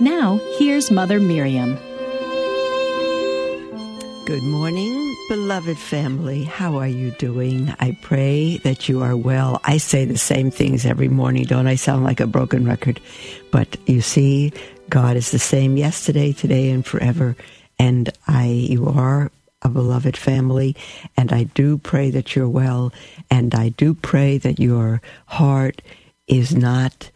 [0.00, 1.76] Now, here's Mother Miriam.
[4.26, 6.42] Good morning, beloved family.
[6.42, 7.72] How are you doing?
[7.78, 9.60] I pray that you are well.
[9.62, 13.00] I say the same things every morning, don't I sound like a broken record?
[13.52, 14.52] But you see,
[14.88, 17.36] God is the same yesterday, today, and forever.
[17.78, 19.30] And I, you are
[19.62, 20.74] a beloved family,
[21.16, 22.92] and I do pray that you're well,
[23.30, 25.82] and I do pray that your heart
[26.26, 27.10] is not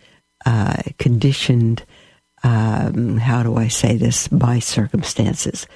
[0.46, 1.82] uh, conditioned
[2.42, 5.66] um, how do I say this, by circumstances.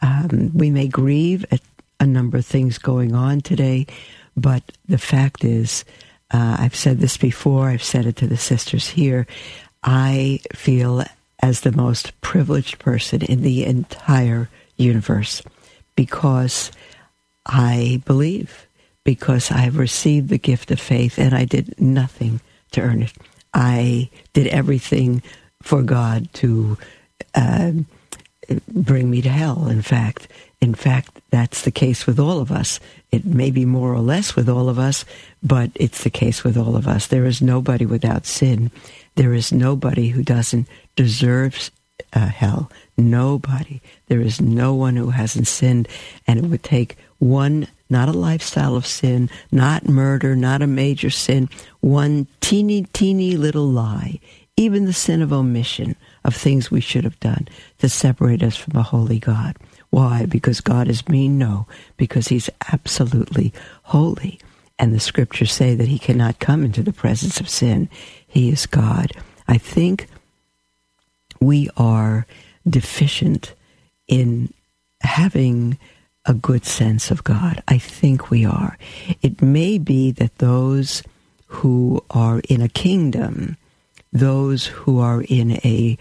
[0.00, 1.60] Um, we may grieve at
[2.00, 3.86] a number of things going on today,
[4.36, 5.84] but the fact is,
[6.32, 9.26] uh, I've said this before, I've said it to the sisters here,
[9.82, 11.04] I feel
[11.40, 15.42] as the most privileged person in the entire universe
[15.96, 16.70] because
[17.44, 18.66] I believe,
[19.04, 23.12] because I have received the gift of faith and I did nothing to earn it.
[23.52, 25.22] I did everything
[25.62, 26.76] for God to
[27.34, 27.72] uh,
[28.68, 29.68] bring me to hell.
[29.68, 30.28] In fact,
[30.60, 32.78] in fact, that's the case with all of us.
[33.10, 35.04] It may be more or less with all of us,
[35.42, 37.08] but it's the case with all of us.
[37.08, 38.70] There is nobody without sin.
[39.16, 41.70] There is nobody who doesn't deserve
[42.12, 42.70] uh, hell.
[42.96, 43.80] Nobody.
[44.06, 45.88] There is no one who hasn't sinned,
[46.26, 51.10] and it would take one, not a lifestyle of sin, not murder, not a major
[51.10, 51.48] sin,
[51.80, 54.20] one teeny, teeny little lie
[54.56, 58.78] even the sin of omission of things we should have done to separate us from
[58.78, 59.56] a holy God.
[59.90, 60.26] Why?
[60.26, 61.38] Because God is mean?
[61.38, 64.38] No, because he's absolutely holy.
[64.78, 67.88] And the scriptures say that he cannot come into the presence of sin.
[68.26, 69.12] He is God.
[69.46, 70.08] I think
[71.40, 72.26] we are
[72.68, 73.54] deficient
[74.08, 74.52] in
[75.00, 75.78] having
[76.24, 77.62] a good sense of God.
[77.68, 78.78] I think we are.
[79.22, 81.02] It may be that those
[81.46, 83.56] who are in a kingdom
[84.12, 85.96] those who are in a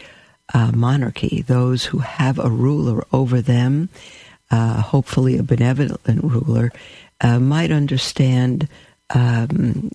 [0.54, 3.90] uh, monarchy, those who have a ruler over them,
[4.50, 6.72] uh, hopefully a benevolent ruler,
[7.22, 8.68] uh, might understand
[9.12, 9.92] um,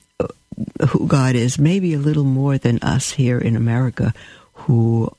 [0.88, 4.15] who God is, maybe a little more than us here in America
[4.54, 5.15] who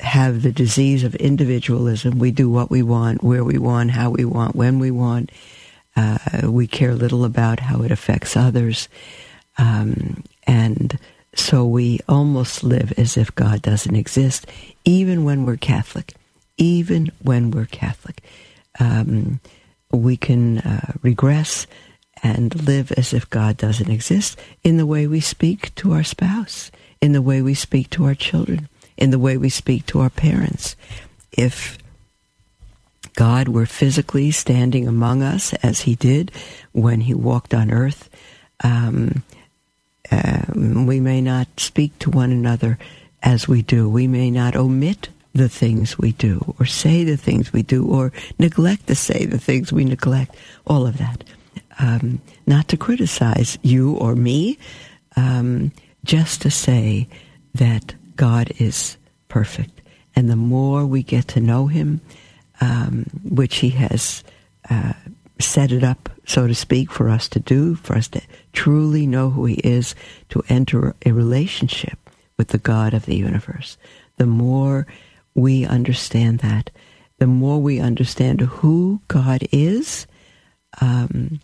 [0.00, 2.18] have the disease of individualism.
[2.18, 5.30] We do what we want, where we want, how we want, when we want.
[5.94, 8.88] Uh, we care little about how it affects others.
[9.56, 10.98] Um, and
[11.38, 14.46] so we almost live as if God doesn't exist,
[14.84, 16.14] even when we're Catholic.
[16.58, 18.22] Even when we're Catholic.
[18.80, 19.40] Um,
[19.90, 21.66] we can uh, regress
[22.22, 26.70] and live as if God doesn't exist in the way we speak to our spouse,
[27.00, 30.10] in the way we speak to our children, in the way we speak to our
[30.10, 30.76] parents.
[31.32, 31.78] If
[33.14, 36.32] God were physically standing among us as he did
[36.72, 38.08] when he walked on earth,
[38.64, 39.22] um,
[40.10, 42.78] um, we may not speak to one another
[43.22, 43.88] as we do.
[43.88, 48.12] We may not omit the things we do, or say the things we do, or
[48.38, 50.34] neglect to say the things we neglect.
[50.66, 51.24] All of that.
[51.78, 54.58] Um, not to criticize you or me,
[55.16, 55.72] um,
[56.04, 57.06] just to say
[57.54, 58.96] that God is
[59.28, 59.82] perfect.
[60.14, 62.00] And the more we get to know Him,
[62.62, 64.24] um, which He has
[64.70, 64.94] uh,
[65.38, 68.20] set it up, so to speak, for us to do, for us to
[68.52, 69.94] truly know who He is,
[70.30, 71.98] to enter a relationship
[72.36, 73.78] with the God of the universe.
[74.16, 74.86] The more
[75.34, 76.70] we understand that,
[77.18, 80.06] the more we understand who God is,
[80.80, 81.40] um,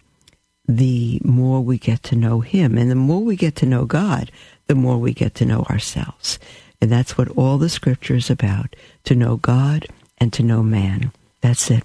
[0.67, 2.77] the more we get to know Him.
[2.77, 4.31] And the more we get to know God,
[4.67, 6.39] the more we get to know ourselves.
[6.81, 9.87] And that's what all the scripture is about to know God
[10.19, 11.13] and to know man.
[11.41, 11.85] That's it.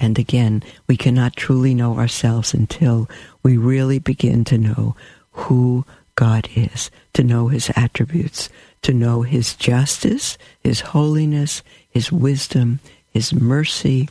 [0.00, 3.08] And again, we cannot truly know ourselves until
[3.42, 4.96] we really begin to know
[5.32, 8.48] who God is, to know his attributes,
[8.82, 12.80] to know his justice, his holiness, his wisdom,
[13.10, 14.08] his mercy,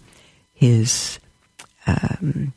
[0.54, 1.20] his
[1.88, 2.54] um,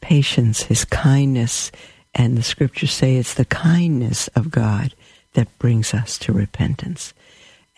[0.00, 1.72] patience, his kindness.
[2.14, 4.94] And the scriptures say it's the kindness of God
[5.32, 7.14] that brings us to repentance.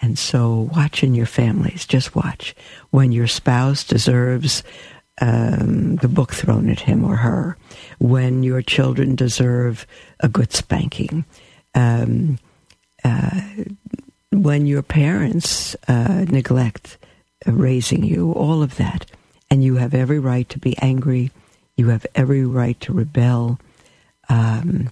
[0.00, 2.55] And so watch in your families, just watch.
[2.91, 4.62] When your spouse deserves
[5.21, 7.56] um, the book thrown at him or her,
[7.99, 9.87] when your children deserve
[10.21, 11.25] a good spanking,
[11.75, 12.39] um,
[13.05, 13.41] uh,
[14.31, 16.99] when your parents uh, neglect
[17.47, 19.06] raising you, all of that,
[19.50, 21.31] and you have every right to be angry,
[21.77, 23.59] you have every right to rebel.
[24.29, 24.91] Um,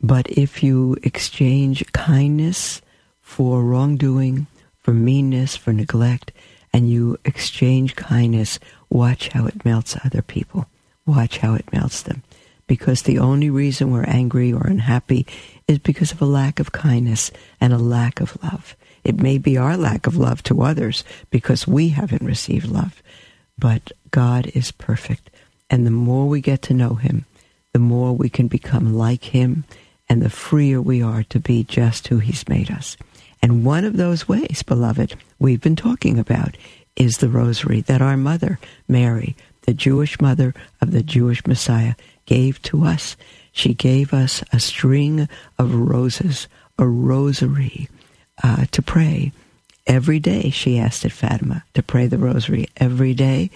[0.00, 2.82] but if you exchange kindness
[3.28, 4.46] for wrongdoing,
[4.78, 6.32] for meanness, for neglect,
[6.72, 8.58] and you exchange kindness,
[8.88, 10.66] watch how it melts other people.
[11.04, 12.22] Watch how it melts them.
[12.66, 15.26] Because the only reason we're angry or unhappy
[15.68, 17.30] is because of a lack of kindness
[17.60, 18.74] and a lack of love.
[19.04, 23.02] It may be our lack of love to others because we haven't received love.
[23.58, 25.30] But God is perfect.
[25.70, 27.26] And the more we get to know Him,
[27.74, 29.64] the more we can become like Him
[30.08, 32.96] and the freer we are to be just who He's made us.
[33.42, 36.56] And one of those ways, beloved, we've been talking about
[36.96, 38.58] is the rosary that our mother,
[38.88, 41.94] Mary, the Jewish mother of the Jewish Messiah,
[42.26, 43.16] gave to us.
[43.52, 46.48] She gave us a string of roses,
[46.78, 47.88] a rosary
[48.42, 49.32] uh, to pray
[49.86, 50.50] every day.
[50.50, 53.50] She asked at Fatima to pray the rosary every day.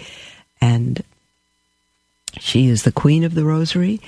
[0.60, 1.02] And
[2.38, 4.00] she is the queen of the rosary.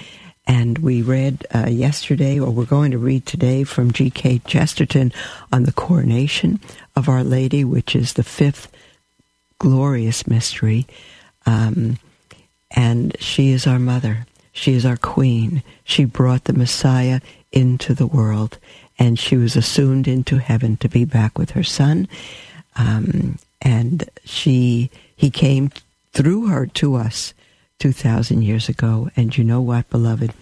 [0.46, 4.40] And we read uh, yesterday, or we're going to read today from G.K.
[4.46, 5.12] Chesterton
[5.52, 6.60] on the coronation
[6.94, 8.70] of Our Lady, which is the fifth
[9.58, 10.86] glorious mystery.
[11.46, 11.98] Um,
[12.70, 14.26] and she is our mother.
[14.52, 15.62] She is our queen.
[15.84, 17.20] She brought the Messiah
[17.50, 18.58] into the world,
[18.98, 22.08] and she was assumed into heaven to be back with her son.
[22.76, 25.70] Um, and she, he came
[26.12, 27.32] through her to us
[27.84, 29.10] 2,000 years ago.
[29.14, 30.32] And you know what, beloved?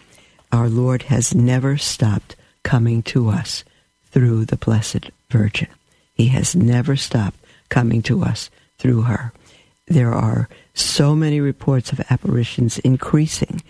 [0.53, 3.65] Our Lord has never stopped coming to us
[4.13, 5.67] through the Blessed Virgin.
[6.15, 8.49] He has never stopped coming to us
[8.79, 9.33] through her.
[9.89, 13.61] There are so many reports of apparitions increasing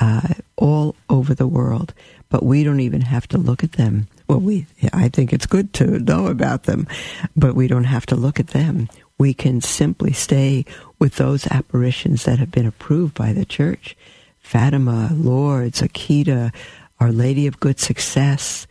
[0.00, 1.94] uh, all over the world,
[2.28, 4.06] but we don't even have to look at them.
[4.28, 6.86] Well, we I think it's good to know about them,
[7.34, 8.88] but we don't have to look at them.
[9.18, 10.64] We can simply stay
[10.98, 13.96] with those apparitions that have been approved by the church.
[14.40, 16.54] Fatima, Lourdes, Akita,
[17.00, 18.66] Our Lady of Good Success,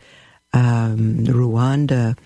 [0.52, 2.16] um, Rwanda.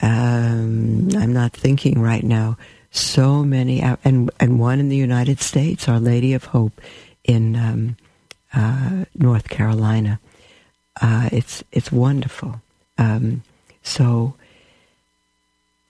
[0.00, 2.56] Um, I'm not thinking right now.
[2.90, 6.80] So many, and and one in the United States, Our Lady of Hope
[7.24, 7.96] in um,
[8.54, 10.18] uh, North Carolina.
[11.00, 12.60] Uh, it's it's wonderful.
[12.96, 13.42] Um,
[13.82, 14.34] so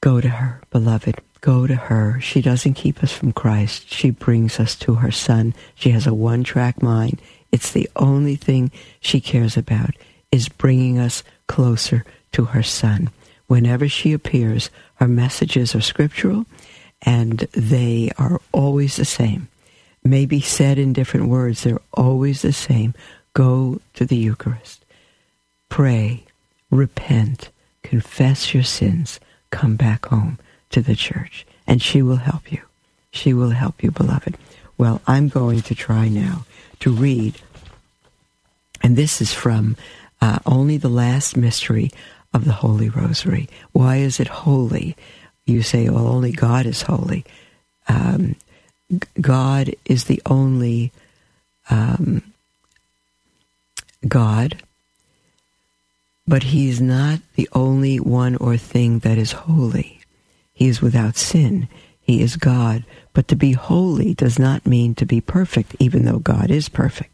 [0.01, 1.21] go to her, beloved.
[1.41, 2.21] Go to her.
[2.21, 3.93] She doesn't keep us from Christ.
[3.93, 5.55] She brings us to her Son.
[5.75, 7.21] She has a one-track mind.
[7.53, 9.91] It's the only thing she cares about
[10.33, 13.11] is bringing us closer to her Son.
[13.47, 16.47] Whenever she appears, her messages are scriptural
[17.03, 19.49] and they are always the same.
[20.03, 22.95] Maybe said in different words, they're always the same.
[23.35, 24.85] Go to the Eucharist.
[25.69, 26.25] Pray,
[26.71, 27.51] repent,
[27.83, 30.39] confess your sins, come back home
[30.77, 32.61] to the church, and she will help you.
[33.11, 34.37] She will help you, beloved.
[34.77, 36.45] Well, I'm going to try now
[36.81, 37.41] to read,
[38.83, 39.77] and this is from
[40.21, 41.91] uh, only the last mystery
[42.35, 43.49] of the Holy Rosary.
[43.73, 44.99] Why is it holy?
[45.47, 47.25] You say, well, only God is holy.
[47.89, 48.37] Um,
[49.19, 50.93] God is the only
[51.71, 52.21] um,
[54.07, 54.61] God,
[56.29, 59.96] but He's not the only one or thing that is holy.
[60.57, 61.69] He is without sin.
[62.01, 62.83] He is God.
[63.13, 67.11] But to be holy does not mean to be perfect, even though God is perfect.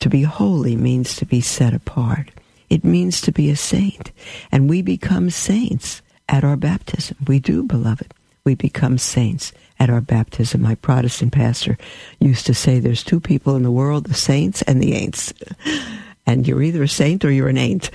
[0.00, 2.30] To be holy means to be set apart.
[2.68, 4.12] It means to be a saint.
[4.52, 7.16] And we become saints at our baptism.
[7.26, 8.12] We do, beloved.
[8.44, 10.60] We become saints at our baptism.
[10.60, 11.78] My Protestant pastor
[12.20, 15.32] used to say there's two people in the world, the saints and the ain'ts.
[16.28, 17.88] And you're either a saint or you're an ain't.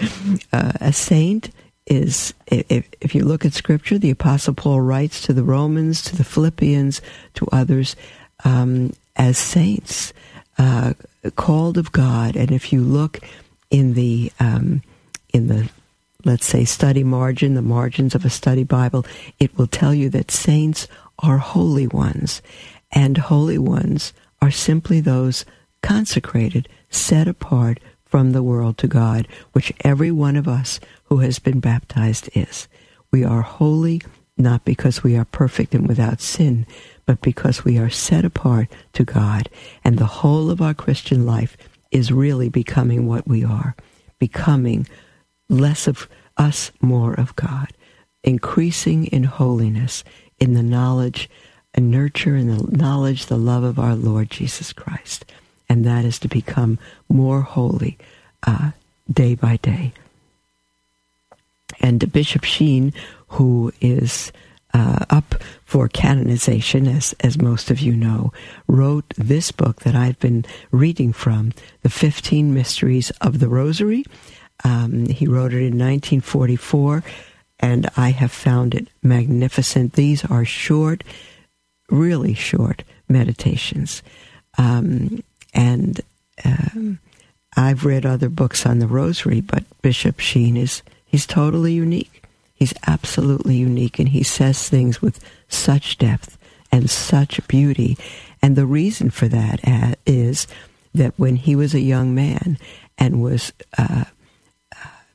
[0.53, 1.49] Uh, a saint
[1.91, 6.15] is, if, if you look at Scripture, the Apostle Paul writes to the Romans, to
[6.15, 7.01] the Philippians,
[7.33, 7.97] to others,
[8.45, 10.13] um, as saints,
[10.57, 10.93] uh,
[11.35, 12.37] called of God.
[12.37, 13.19] And if you look
[13.69, 14.81] in the um,
[15.33, 15.69] in the
[16.23, 19.05] let's say study margin, the margins of a study Bible,
[19.37, 20.87] it will tell you that saints
[21.19, 22.41] are holy ones,
[22.91, 25.43] and holy ones are simply those
[25.81, 27.81] consecrated, set apart
[28.11, 32.67] from the world to God, which every one of us who has been baptized is.
[33.09, 34.01] We are holy
[34.37, 36.65] not because we are perfect and without sin,
[37.05, 39.49] but because we are set apart to God,
[39.83, 41.57] and the whole of our Christian life
[41.91, 43.75] is really becoming what we are,
[44.19, 44.87] becoming
[45.49, 47.67] less of us, more of God,
[48.23, 50.03] increasing in holiness,
[50.39, 51.29] in the knowledge
[51.73, 55.25] and nurture in the knowledge, the love of our Lord Jesus Christ.
[55.71, 57.97] And that is to become more holy
[58.43, 58.71] uh,
[59.09, 59.93] day by day.
[61.79, 62.91] And Bishop Sheen,
[63.29, 64.33] who is
[64.73, 68.33] uh, up for canonization, as, as most of you know,
[68.67, 74.03] wrote this book that I've been reading from, The 15 Mysteries of the Rosary.
[74.65, 77.01] Um, he wrote it in 1944,
[77.61, 79.93] and I have found it magnificent.
[79.93, 81.05] These are short,
[81.89, 84.03] really short meditations.
[84.57, 85.23] Um,
[85.53, 86.01] and
[86.45, 86.99] um,
[87.55, 92.23] I've read other books on the Rosary, but Bishop Sheen is he's totally unique.
[92.53, 96.37] He's absolutely unique and he says things with such depth
[96.71, 97.97] and such beauty.
[98.41, 99.95] And the reason for that uh,
[100.93, 102.57] that when he was a young man
[102.97, 104.05] and was uh,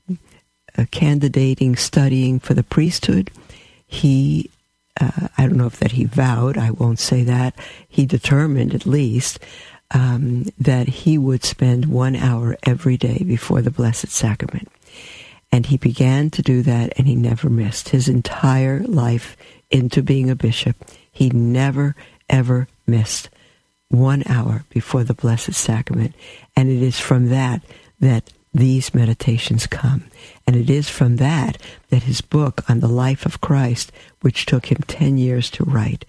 [0.08, 3.30] uh, candidating, studying for the priesthood,
[3.86, 4.50] he,
[5.00, 7.54] uh, I don't know if that he vowed, I won't say that,
[7.88, 9.38] he determined at least
[9.92, 14.68] um, that he would spend one hour every day before the Blessed Sacrament.
[15.52, 17.90] And he began to do that and he never missed.
[17.90, 19.36] His entire life
[19.70, 20.76] into being a bishop,
[21.10, 21.94] he never,
[22.28, 23.30] ever missed
[23.88, 26.14] one hour before the Blessed Sacrament.
[26.56, 27.62] And it is from that
[28.00, 30.04] that these meditations come.
[30.46, 31.58] And it is from that
[31.90, 36.04] that his book on the life of Christ, which took him 10 years to write,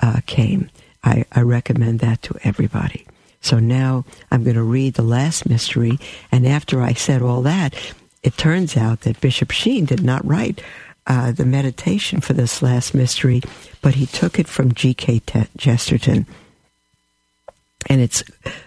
[0.00, 0.70] uh, came.
[1.04, 3.06] I, I recommend that to everybody.
[3.42, 5.98] So now I'm going to read the last mystery.
[6.30, 7.74] And after I said all that,
[8.22, 10.62] it turns out that Bishop Sheen did not write
[11.06, 13.42] uh, the meditation for this last mystery,
[13.82, 15.18] but he took it from G.K.
[15.26, 16.26] Te- Chesterton.
[17.88, 18.22] And it's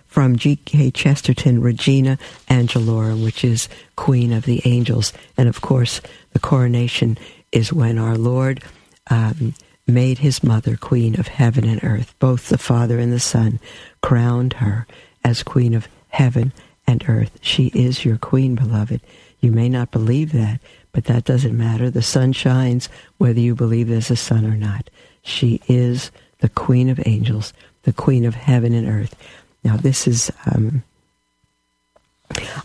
[0.07, 0.91] from G.K.
[0.91, 2.17] Chesterton, Regina
[2.49, 5.13] Angelorum, which is Queen of the Angels.
[5.37, 6.01] And of course,
[6.33, 7.17] the coronation
[7.53, 8.61] is when our Lord
[9.09, 9.53] um,
[9.87, 12.15] made his mother Queen of heaven and earth.
[12.19, 13.59] Both the Father and the Son
[14.01, 14.87] crowned her
[15.23, 16.53] as Queen of heaven
[16.87, 17.37] and earth.
[17.41, 19.01] She is your Queen, beloved.
[19.41, 20.59] You may not believe that,
[20.91, 21.89] but that doesn't matter.
[21.89, 24.89] The sun shines whether you believe there's a sun or not.
[25.21, 29.15] She is the Queen of angels, the Queen of heaven and earth.
[29.63, 30.83] Now, this is, um,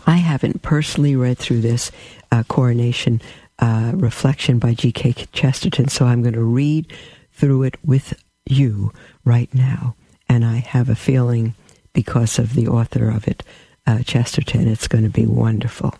[0.07, 1.91] I haven't personally read through this
[2.31, 3.21] uh, coronation
[3.61, 5.13] uh, reflection by G.K.
[5.31, 6.91] Chesterton, so I'm going to read
[7.31, 8.91] through it with you
[9.23, 9.95] right now.
[10.27, 11.55] And I have a feeling,
[11.93, 13.43] because of the author of it,
[13.85, 15.95] uh, Chesterton, it's going to be wonderful.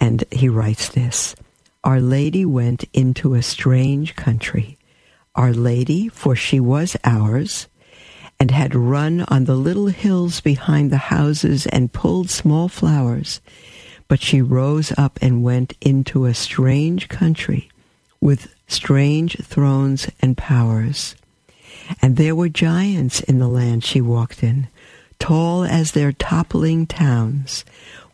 [0.00, 1.34] And he writes this
[1.84, 4.78] Our Lady went into a strange country.
[5.34, 7.68] Our Lady, for she was ours,
[8.40, 13.40] and had run on the little hills behind the houses and pulled small flowers.
[14.08, 17.70] But she rose up and went into a strange country
[18.20, 21.14] with strange thrones and powers.
[22.02, 24.68] And there were giants in the land she walked in,
[25.18, 27.64] tall as their toppling towns,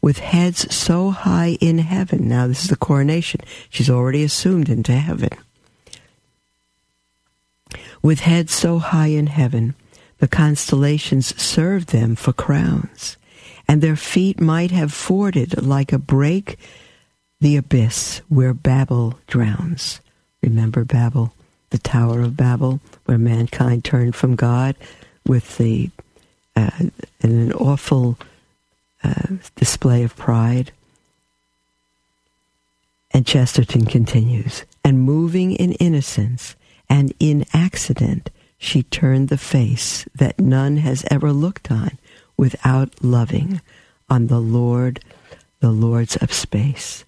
[0.02, 2.28] with heads so high in heaven.
[2.28, 3.40] Now, this is the coronation.
[3.70, 5.30] She's already assumed into heaven.
[8.02, 9.74] With heads so high in heaven,
[10.18, 13.16] the constellations served them for crowns,
[13.66, 16.58] and their feet might have forded like a break
[17.40, 20.00] the abyss where Babel drowns.
[20.42, 21.34] Remember Babel,
[21.70, 24.76] the Tower of Babel, where mankind turned from God
[25.26, 25.90] with the
[26.56, 26.70] uh,
[27.20, 28.16] an awful
[29.02, 30.72] uh, display of pride.
[33.10, 36.56] And Chesterton continues, and moving in innocence
[36.88, 41.98] and in accident, she turned the face that none has ever looked on
[42.36, 43.60] without loving
[44.08, 45.00] on the Lord,
[45.60, 47.04] the Lords of space.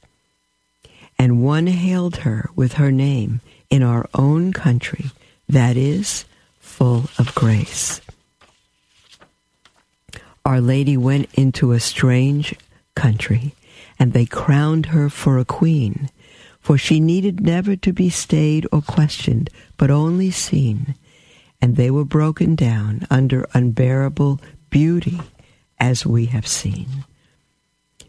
[1.18, 3.40] And one hailed her with her name
[3.71, 5.11] in our own country,
[5.49, 6.25] that is,
[6.59, 8.00] full of grace.
[10.45, 12.54] Our Lady went into a strange
[12.95, 13.54] country,
[13.99, 16.11] and they crowned her for a queen,
[16.61, 20.95] for she needed never to be stayed or questioned, but only seen,
[21.61, 24.40] and they were broken down under unbearable
[24.76, 25.18] beauty,
[25.80, 27.06] as we have seen.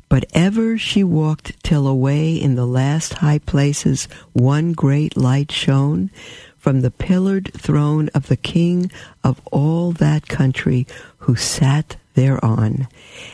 [0.10, 6.12] But ever she walked till away in the last high places one great light shone
[6.58, 8.92] from the pillared throne of the king
[9.24, 10.86] of all that country
[11.20, 12.90] who sat thereon.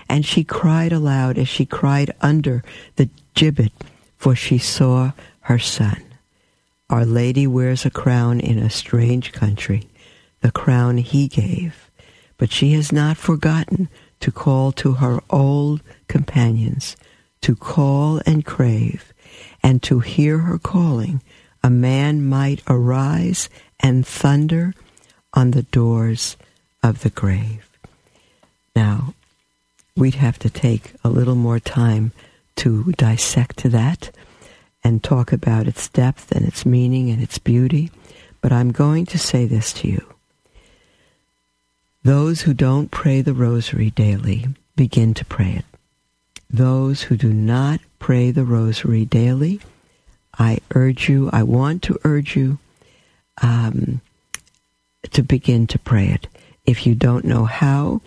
[0.07, 2.63] And she cried aloud as she cried under
[2.97, 3.73] the gibbet,
[4.15, 5.13] for she saw
[5.49, 6.03] her son.
[6.87, 9.89] Our Lady wears a crown in a strange country,
[10.41, 11.89] the crown he gave,
[12.37, 16.95] but she has not forgotten to call to her old companions,
[17.41, 19.13] to call and crave,
[19.61, 21.21] and to hear her calling,
[21.63, 23.49] a man might arise
[23.79, 24.73] and thunder
[25.33, 26.37] on the doors
[26.81, 27.69] of the grave.
[28.75, 29.13] Now,
[29.95, 32.11] we'd have to take a little more time
[32.57, 34.11] to dissect that
[34.83, 37.91] and talk about its depth and its meaning and its beauty,
[38.41, 40.12] but I'm going to say this to you.
[42.03, 45.65] Those who don't pray the rosary daily begin to pray it.
[46.49, 49.61] Those who do not pray the rosary daily,
[50.37, 52.59] I urge you, I want to urge you
[53.41, 54.01] um,
[55.11, 56.27] to begin to pray it.
[56.65, 58.01] If you don't know how,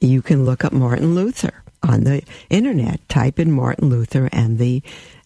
[0.00, 3.06] you can look up Martin Luther on the internet.
[3.08, 4.82] Type in Martin Luther and the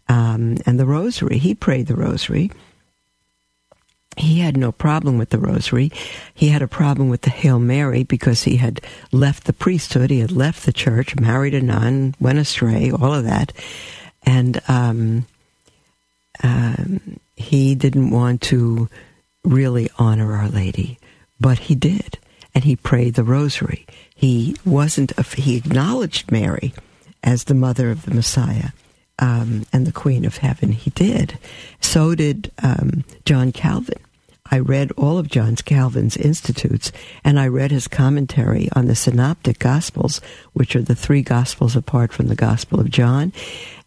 [0.09, 1.39] um, and the Rosary.
[1.39, 2.51] He prayed the Rosary.
[4.33, 5.93] He had no problem with the Rosary.
[6.33, 8.81] He had a problem with the Hail Mary because he had
[9.13, 10.09] left the priesthood.
[10.09, 13.53] He had left the church, married a nun, went astray, all of that,
[14.23, 15.27] and um,
[16.43, 18.89] um, he didn't want to
[19.45, 20.99] really honor Our Lady,
[21.39, 22.19] but he did,
[22.55, 23.85] and he prayed the Rosary.
[24.15, 25.13] He wasn't.
[25.19, 26.73] A, he acknowledged Mary
[27.23, 28.71] as the mother of the Messiah
[29.19, 30.73] um, and the Queen of Heaven.
[30.73, 31.37] He did.
[31.83, 34.01] So did um, John Calvin.
[34.53, 36.93] I read all of John Calvin's Institutes,
[37.25, 40.21] and I read his commentary on the Synoptic Gospels,
[40.53, 43.33] which are the three Gospels apart from the Gospel of John.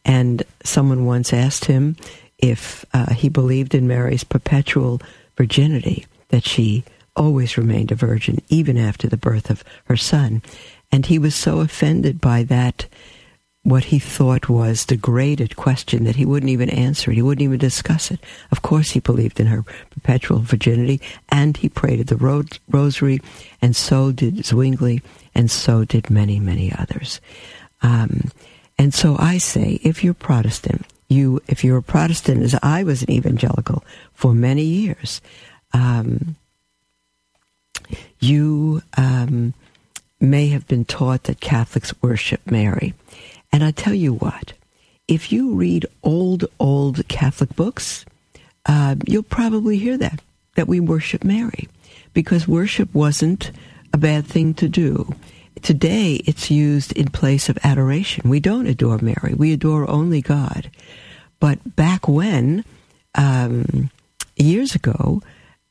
[0.03, 1.97] And someone once asked him
[2.39, 5.01] if uh, he believed in Mary's perpetual
[5.37, 6.83] virginity, that she
[7.15, 10.41] always remained a virgin even after the birth of her son.
[10.91, 12.87] And he was so offended by that
[13.65, 17.15] what he thought was degraded question that he wouldn't even answer it.
[17.15, 18.19] He wouldn't even discuss it.
[18.51, 23.19] Of course, he believed in her perpetual virginity, and he prayed at the ro- rosary,
[23.63, 25.01] and so did Zwingli,
[25.33, 27.19] and so did many, many others.
[27.81, 28.29] Um,
[28.77, 33.01] and so I say, if you're Protestant, you, if you're a Protestant, as I was
[33.01, 35.21] an evangelical for many years,
[35.73, 36.35] um,
[38.19, 39.55] you um,
[40.19, 42.93] may have been taught that Catholics worship Mary.
[43.55, 44.51] And I tell you what,
[45.07, 48.03] if you read old, old Catholic books,
[48.65, 50.19] uh, you'll probably hear that,
[50.55, 51.69] that we worship Mary,
[52.13, 53.51] because worship wasn't
[53.93, 55.15] a bad thing to do.
[55.61, 58.29] Today, it's used in place of adoration.
[58.29, 60.69] We don't adore Mary, we adore only God.
[61.39, 62.65] But back when,
[63.17, 63.89] um,
[64.35, 65.21] years ago,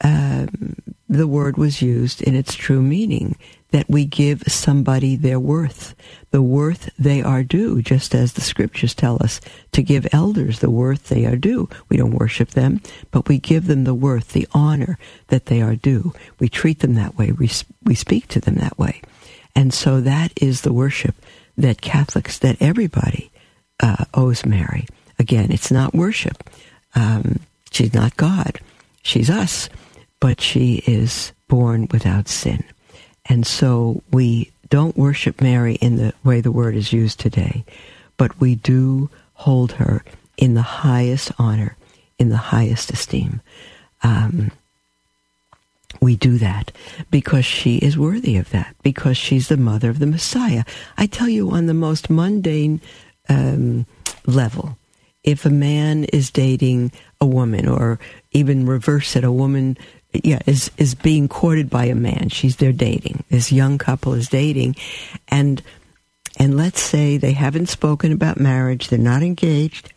[0.02, 0.76] um,
[1.08, 3.36] the word was used in its true meaning
[3.70, 5.94] that we give somebody their worth,
[6.30, 9.40] the worth they are due, just as the scriptures tell us
[9.72, 11.68] to give elders the worth they are due.
[11.88, 12.80] We don't worship them,
[13.10, 14.96] but we give them the worth, the honor
[15.28, 16.12] that they are due.
[16.38, 17.32] We treat them that way.
[17.32, 17.50] We,
[17.82, 19.02] we speak to them that way.
[19.56, 21.16] And so that is the worship
[21.56, 23.30] that Catholics, that everybody
[23.80, 24.86] uh, owes Mary.
[25.18, 26.48] Again, it's not worship.
[26.94, 28.60] Um, she's not God.
[29.02, 29.68] She's us,
[30.24, 32.64] but she is born without sin.
[33.26, 37.62] And so we don't worship Mary in the way the word is used today,
[38.16, 40.02] but we do hold her
[40.38, 41.76] in the highest honor,
[42.18, 43.42] in the highest esteem.
[44.02, 44.50] Um,
[46.00, 46.72] we do that
[47.10, 50.64] because she is worthy of that, because she's the mother of the Messiah.
[50.96, 52.80] I tell you, on the most mundane
[53.28, 53.84] um,
[54.24, 54.78] level,
[55.22, 57.98] if a man is dating a woman, or
[58.32, 59.76] even reverse it, a woman
[60.22, 62.28] yeah, is is being courted by a man.
[62.28, 63.24] She's there dating.
[63.30, 64.76] This young couple is dating,
[65.28, 65.62] and
[66.38, 68.88] and let's say they haven't spoken about marriage.
[68.88, 69.92] They're not engaged,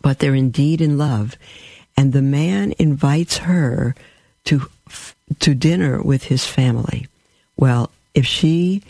[0.00, 1.36] but they're indeed in love,
[1.96, 3.94] and the man invites her
[4.44, 4.68] to
[5.40, 7.06] to dinner with his family.
[7.56, 8.82] Well, if she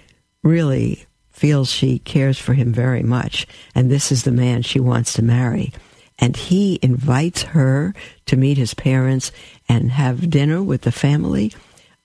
[0.43, 5.13] really feels she cares for him very much, and this is the man she wants
[5.15, 5.73] to marry
[6.23, 7.93] and he invites her
[8.27, 9.33] to meet his parents
[9.69, 11.53] and have dinner with the family.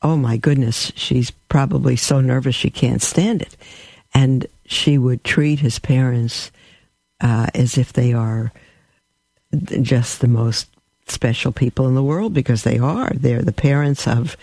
[0.02, 3.56] Oh my goodness, she's probably so nervous she can't stand it.
[4.16, 6.52] And she would treat his parents
[7.22, 8.52] uh, as if they are
[9.84, 10.68] just the most
[11.06, 13.12] special people in the world because they are.
[13.14, 14.36] They're the parents of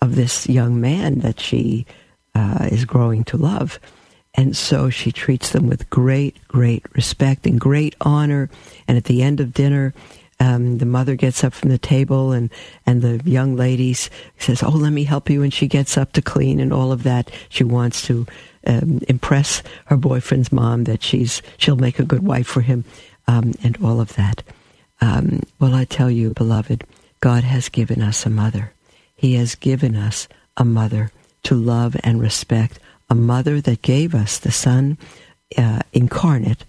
[0.00, 1.84] of this young man that she
[2.34, 3.78] uh, is growing to love.
[4.34, 8.50] And so she treats them with great, great respect and great honor.
[8.86, 9.94] And at the end of dinner,
[10.40, 12.50] um, the mother gets up from the table and,
[12.86, 15.42] and the young lady says, Oh, let me help you.
[15.42, 17.30] And she gets up to clean and all of that.
[17.48, 18.26] She wants to
[18.66, 22.84] um, impress her boyfriend's mom that she's, she'll make a good wife for him
[23.26, 24.42] um, and all of that.
[25.00, 26.84] Um, well, I tell you, beloved,
[27.20, 28.72] God has given us a mother.
[29.16, 31.10] He has given us a mother
[31.44, 32.78] to love and respect
[33.08, 34.98] a mother that gave us the Son
[35.56, 36.64] uh, incarnate,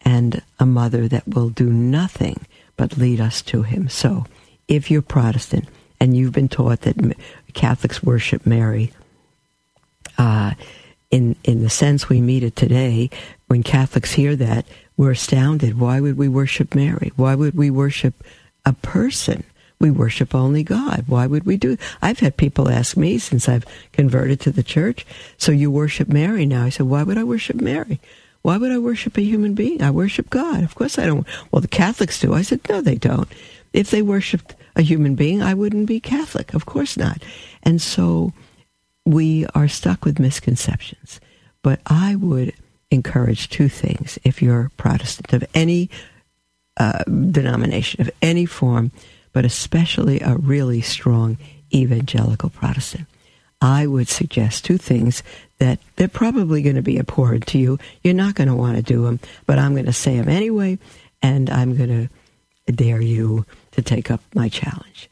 [0.00, 3.88] and a mother that will do nothing but lead us to Him.
[3.88, 4.26] So,
[4.68, 5.68] if you're Protestant
[6.00, 7.16] and you've been taught that
[7.52, 8.92] Catholics worship Mary,
[10.18, 10.52] uh,
[11.10, 13.10] in in the sense we meet it today,
[13.48, 15.78] when Catholics hear that, we're astounded.
[15.78, 17.12] Why would we worship Mary?
[17.16, 18.24] Why would we worship
[18.64, 19.44] a person?
[19.82, 21.04] We worship only God.
[21.08, 21.76] Why would we do?
[22.00, 25.04] I've had people ask me since I've converted to the church.
[25.36, 26.62] So you worship Mary now?
[26.64, 28.00] I said, why would I worship Mary?
[28.42, 29.82] Why would I worship a human being?
[29.82, 30.62] I worship God.
[30.62, 31.26] Of course I don't.
[31.50, 32.32] Well, the Catholics do.
[32.32, 33.28] I said, no, they don't.
[33.72, 36.54] If they worshiped a human being, I wouldn't be Catholic.
[36.54, 37.20] Of course not.
[37.64, 38.32] And so
[39.04, 41.20] we are stuck with misconceptions.
[41.62, 42.54] But I would
[42.92, 45.90] encourage two things if you're Protestant of any
[46.76, 48.92] uh, denomination, of any form,
[49.32, 51.38] but especially a really strong
[51.72, 53.06] evangelical Protestant.
[53.60, 55.22] I would suggest two things
[55.58, 57.78] that they're probably going to be abhorrent to you.
[58.02, 60.78] You're not going to want to do them, but I'm going to say them anyway,
[61.22, 62.10] and I'm going
[62.66, 65.08] to dare you to take up my challenge.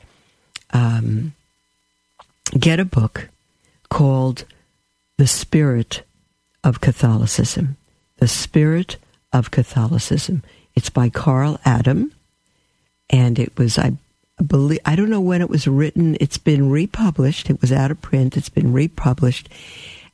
[0.72, 1.32] Um,
[2.58, 3.28] get a book
[3.88, 4.44] called
[5.16, 6.02] The Spirit
[6.64, 7.76] of Catholicism.
[8.16, 8.96] The Spirit
[9.32, 10.42] of Catholicism.
[10.74, 12.12] It's by Karl Adam,
[13.08, 13.92] and it was, I
[14.40, 16.16] believe, I don't know when it was written.
[16.20, 17.50] It's been republished.
[17.50, 18.36] It was out of print.
[18.36, 19.48] It's been republished.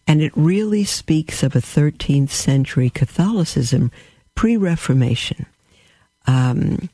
[0.07, 3.91] And it really speaks of a 13th century Catholicism
[4.35, 5.47] pre Reformation.
[6.27, 6.89] Um,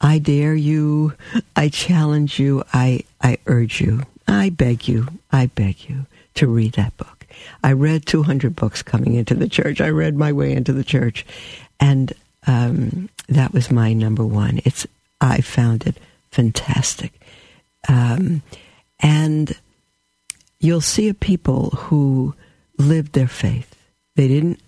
[0.00, 1.14] I dare you,
[1.56, 6.74] I challenge you, I, I urge you, I beg you, I beg you to read
[6.74, 7.26] that book.
[7.64, 9.80] I read 200 books coming into the church.
[9.80, 11.26] I read my way into the church.
[11.80, 12.12] And
[12.46, 14.60] um, that was my number one.
[14.64, 14.86] It's
[15.20, 15.96] I found it
[16.30, 17.20] fantastic.
[17.88, 18.42] Um,
[19.00, 19.56] and
[20.60, 22.34] you'll see a people who
[22.78, 23.74] lived their faith.
[24.16, 24.60] They didn't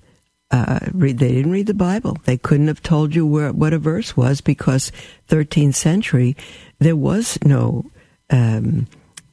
[0.50, 1.18] uh, read.
[1.18, 2.18] They didn't read the Bible.
[2.24, 4.92] They couldn't have told you where what a verse was because
[5.28, 6.36] 13th century
[6.78, 7.90] there was no
[8.30, 8.86] um,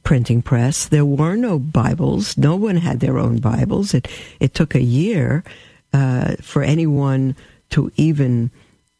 [0.04, 0.86] printing press.
[0.86, 2.36] There were no Bibles.
[2.38, 3.94] No one had their own Bibles.
[3.94, 5.44] It it took a year
[5.92, 7.36] uh, for anyone
[7.70, 8.50] to even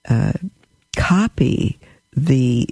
[0.08, 0.32] uh,
[0.96, 1.78] copy
[2.16, 2.68] the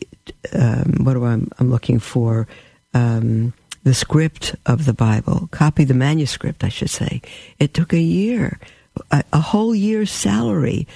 [0.52, 2.46] um, what do I, I'm looking for.
[2.94, 3.52] Um,
[3.86, 7.22] the script of the Bible, copy the manuscript, I should say.
[7.60, 8.58] It took a year,
[9.12, 10.88] a, a whole year's salary,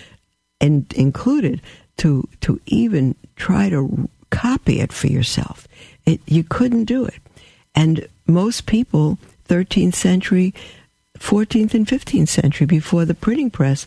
[0.61, 1.63] and included
[1.99, 5.69] to to even try to copy it for yourself.
[6.05, 7.21] It, you couldn't do it,
[7.77, 10.53] and most people, 13th century,
[11.17, 13.87] 14th and 15th century, before the printing press,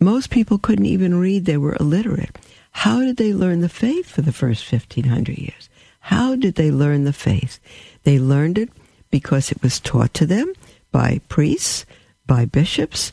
[0.00, 1.44] most people couldn't even read.
[1.44, 2.38] They were illiterate.
[2.70, 5.68] How did they learn the faith for the first 1500 years?
[6.00, 7.60] How did they learn the faith?
[8.04, 8.70] They learned it
[9.10, 10.52] because it was taught to them
[10.92, 11.84] by priests,
[12.26, 13.12] by bishops,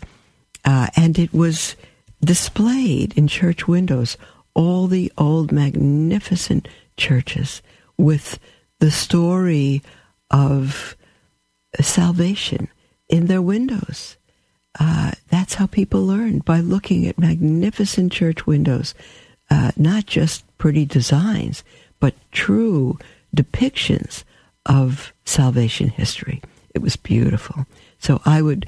[0.64, 1.76] uh, and it was
[2.22, 4.18] displayed in church windows.
[4.54, 7.62] All the old magnificent churches
[7.98, 8.40] with
[8.80, 9.84] the story
[10.32, 10.96] of
[11.80, 12.68] salvation
[13.10, 14.18] in their windows.
[14.80, 18.94] Uh, that's how people learn by looking at magnificent church windows,
[19.50, 21.64] uh, not just pretty designs,
[22.00, 22.98] but true
[23.36, 24.24] depictions
[24.66, 26.42] of salvation history.
[26.74, 27.66] It was beautiful.
[28.00, 28.68] So I would,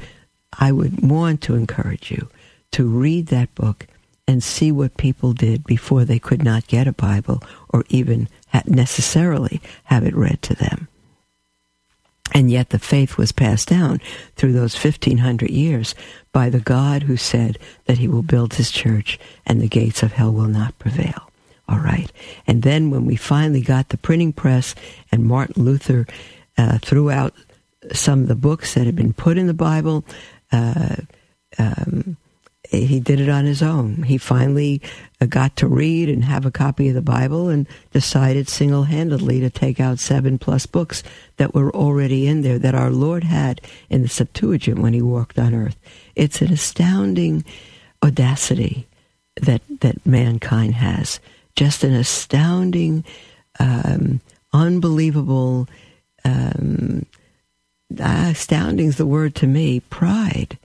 [0.57, 2.29] I would want to encourage you
[2.71, 3.87] to read that book
[4.27, 8.29] and see what people did before they could not get a Bible or even
[8.65, 10.87] necessarily have it read to them.
[12.33, 13.99] And yet the faith was passed down
[14.35, 15.95] through those 1500 years
[16.31, 20.13] by the God who said that he will build his church and the gates of
[20.13, 21.29] hell will not prevail.
[21.67, 22.11] All right.
[22.47, 24.73] And then when we finally got the printing press
[25.11, 26.07] and Martin Luther
[26.57, 27.33] uh, threw out
[27.93, 30.03] some of the books that had been put in the Bible,
[30.51, 30.95] uh,
[31.57, 32.17] um,
[32.69, 34.03] he did it on his own.
[34.03, 34.81] He finally
[35.19, 39.39] uh, got to read and have a copy of the Bible and decided single handedly
[39.39, 41.01] to take out seven plus books
[41.37, 45.39] that were already in there that our Lord had in the Septuagint when he walked
[45.39, 45.77] on earth.
[46.15, 47.43] It's an astounding
[48.03, 48.87] audacity
[49.41, 51.19] that, that mankind has
[51.55, 53.03] just an astounding,
[53.59, 54.21] um,
[54.53, 55.67] unbelievable,
[56.23, 57.05] um,
[57.99, 60.57] astounding is the word to me, pride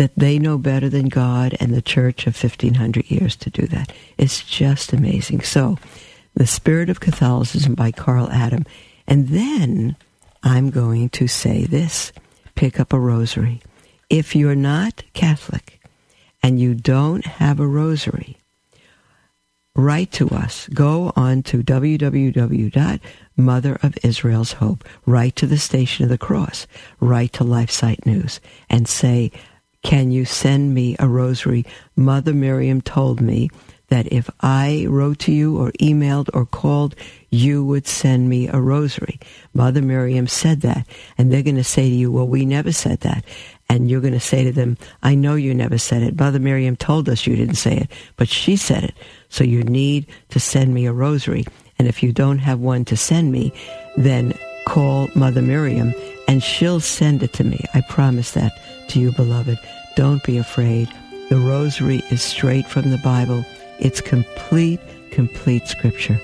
[0.00, 3.92] that they know better than God and the church of 1500 years to do that.
[4.16, 5.42] It's just amazing.
[5.42, 5.76] So,
[6.32, 8.64] The Spirit of Catholicism by Karl Adam.
[9.06, 9.96] And then
[10.42, 12.12] I'm going to say this
[12.54, 13.60] pick up a rosary.
[14.08, 15.82] If you're not Catholic
[16.42, 18.38] and you don't have a rosary,
[19.76, 20.66] write to us.
[20.68, 22.88] Go on to www.mother
[23.82, 24.82] of Israel's Hope.
[25.04, 26.66] Write to the Station of the Cross.
[27.00, 29.30] Write to LifeSite News and say,
[29.82, 31.64] can you send me a rosary?
[31.96, 33.50] Mother Miriam told me
[33.88, 36.94] that if I wrote to you or emailed or called,
[37.30, 39.18] you would send me a rosary.
[39.52, 40.86] Mother Miriam said that.
[41.18, 43.24] And they're going to say to you, well, we never said that.
[43.68, 46.18] and you're going to say to them, I know you never said it.
[46.18, 48.94] Mother Miriam told us you didn't say it, but she said it.
[49.28, 51.44] So you need to send me a rosary.
[51.78, 53.52] And if you don't have one to send me,
[53.96, 54.34] then
[54.66, 55.94] call Mother Miriam
[56.28, 57.64] and she'll send it to me.
[57.74, 58.52] I promise that
[58.90, 59.58] to you, beloved.
[59.96, 60.88] Don't be afraid.
[61.28, 63.44] The rosary is straight from the Bible.
[63.78, 64.80] It's complete,
[65.12, 66.20] complete scripture.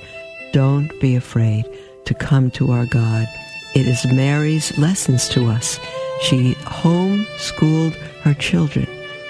[0.52, 1.64] Don't be afraid
[2.06, 3.26] to come to our God.
[3.74, 5.78] It is Mary's lessons to us.
[6.22, 8.86] She homeschooled her children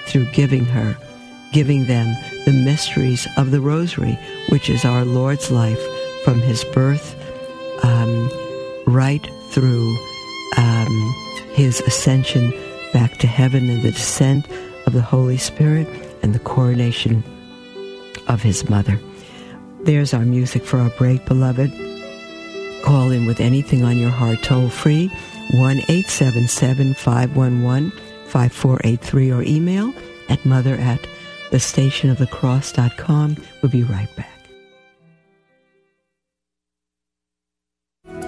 [0.07, 0.97] through giving her,
[1.53, 2.07] giving them
[2.45, 4.17] the mysteries of the Rosary,
[4.49, 5.81] which is our Lord's life
[6.23, 7.15] from his birth
[7.83, 8.31] um,
[8.87, 9.95] right through
[10.57, 11.15] um,
[11.53, 12.51] his ascension
[12.93, 14.47] back to heaven and the descent
[14.85, 15.87] of the Holy Spirit
[16.21, 17.23] and the coronation
[18.27, 18.99] of his mother.
[19.81, 21.71] There's our music for our break, beloved.
[22.83, 25.07] Call in with anything on your heart toll free
[25.53, 27.91] 1 877 511
[28.27, 29.93] 5483 or email
[30.29, 30.99] at mother at
[31.49, 33.37] thestationofthecross.com.
[33.61, 34.36] We'll be right back.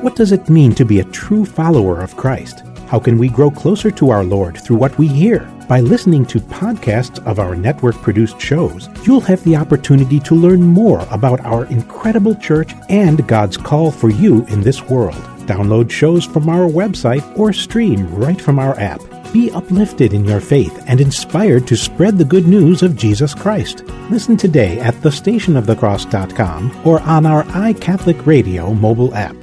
[0.01, 2.63] What does it mean to be a true follower of Christ?
[2.87, 5.39] How can we grow closer to our Lord through what we hear?
[5.67, 10.61] By listening to podcasts of our network produced shows, you'll have the opportunity to learn
[10.61, 15.21] more about our incredible church and God's call for you in this world.
[15.45, 19.01] Download shows from our website or stream right from our app.
[19.33, 23.83] Be uplifted in your faith and inspired to spread the good news of Jesus Christ.
[24.09, 29.35] Listen today at thestationofthecross.com or on our iCatholic Radio mobile app.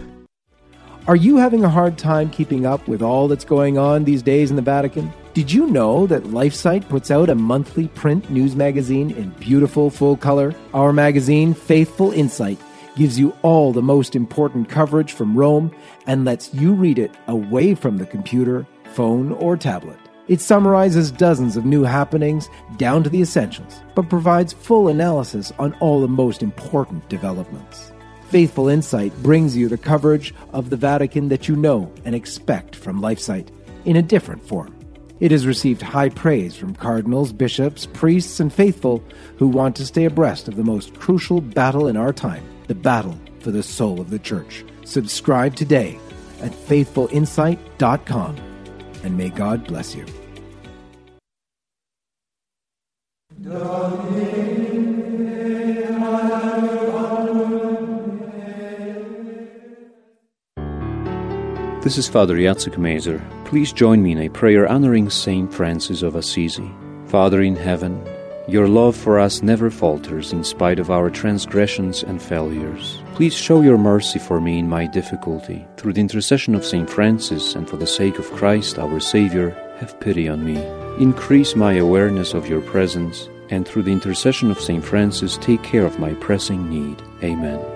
[1.08, 4.50] Are you having a hard time keeping up with all that's going on these days
[4.50, 5.12] in the Vatican?
[5.34, 10.16] Did you know that LifeSite puts out a monthly print news magazine in beautiful full
[10.16, 10.52] color?
[10.74, 12.58] Our magazine, Faithful Insight,
[12.96, 15.70] gives you all the most important coverage from Rome
[16.08, 20.00] and lets you read it away from the computer, phone, or tablet.
[20.26, 25.72] It summarizes dozens of new happenings down to the essentials, but provides full analysis on
[25.74, 27.92] all the most important developments.
[28.30, 33.00] Faithful Insight brings you the coverage of the Vatican that you know and expect from
[33.00, 33.48] LifeSite
[33.84, 34.74] in a different form.
[35.20, 39.02] It has received high praise from cardinals, bishops, priests, and faithful
[39.36, 43.16] who want to stay abreast of the most crucial battle in our time the battle
[43.38, 44.64] for the soul of the church.
[44.84, 45.96] Subscribe today
[46.42, 48.36] at faithfulinsight.com
[49.04, 50.04] and may God bless you.
[61.86, 63.24] This is Father Jacek Mazer.
[63.44, 66.68] Please join me in a prayer honoring Saint Francis of Assisi.
[67.06, 68.04] Father in heaven,
[68.48, 73.00] your love for us never falters in spite of our transgressions and failures.
[73.14, 75.64] Please show your mercy for me in my difficulty.
[75.76, 76.90] Through the intercession of St.
[76.90, 80.56] Francis and for the sake of Christ our Savior, have pity on me.
[81.00, 84.84] Increase my awareness of your presence, and through the intercession of St.
[84.84, 87.00] Francis, take care of my pressing need.
[87.22, 87.75] Amen.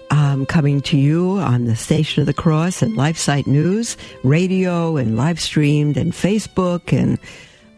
[0.11, 5.15] um, coming to you on the Station of the Cross and LifeSite News, radio and
[5.15, 7.17] live streamed and Facebook and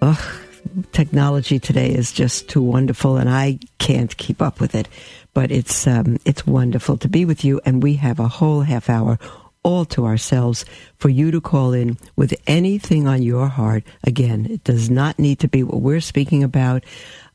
[0.02, 0.20] ugh,
[0.92, 4.90] technology today is just too wonderful, and I can't keep up with it.
[5.34, 8.90] But it's um, it's wonderful to be with you, and we have a whole half
[8.90, 9.18] hour
[9.64, 10.66] all to ourselves
[10.98, 13.84] for you to call in with anything on your heart.
[14.04, 16.84] Again, it does not need to be what we're speaking about.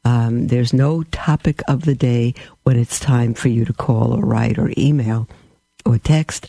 [0.04, 4.22] Um, there's no topic of the day when it's time for you to call or
[4.22, 5.28] write or email
[5.84, 6.48] or text.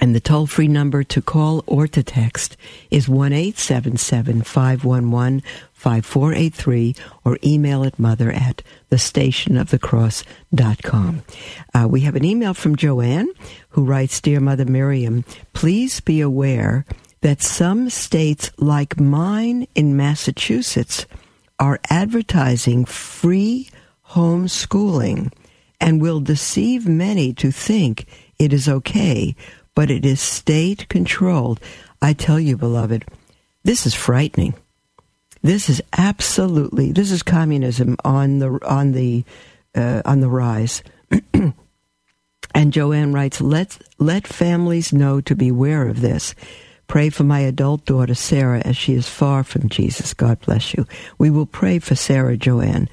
[0.00, 2.58] And the toll free number to call or to text
[2.90, 11.22] is 1 877 511 5483 or email at mother at thestationofthecross.com.
[11.74, 13.28] Uh, we have an email from Joanne
[13.70, 16.84] who writes Dear Mother Miriam, please be aware
[17.20, 21.06] that some states like mine in Massachusetts
[21.64, 23.70] are advertising free
[24.10, 25.32] homeschooling
[25.80, 28.06] and will deceive many to think
[28.38, 29.34] it is okay,
[29.74, 31.58] but it is state controlled.
[32.02, 33.06] I tell you, beloved,
[33.62, 34.52] this is frightening.
[35.42, 39.24] This is absolutely this is communism on the on the
[39.74, 40.82] uh, on the rise.
[42.54, 46.36] And Joanne writes, let, let families know to beware of this.
[46.86, 50.14] Pray for my adult daughter, Sarah, as she is far from Jesus.
[50.14, 50.86] God bless you.
[51.18, 52.88] We will pray for Sarah, Joanne.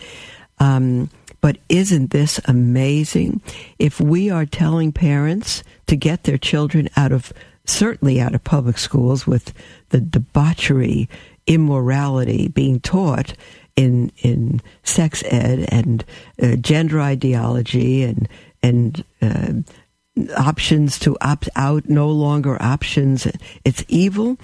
[0.59, 1.09] Um,
[1.41, 3.41] but isn't this amazing?
[3.79, 7.33] If we are telling parents to get their children out of,
[7.65, 9.53] certainly out of public schools with
[9.89, 11.09] the debauchery,
[11.47, 13.33] immorality being taught
[13.75, 16.05] in, in sex ed and
[16.41, 18.29] uh, gender ideology and,
[18.61, 19.53] and, uh,
[20.37, 23.27] options to opt out, no longer options.
[23.63, 24.37] It's evil,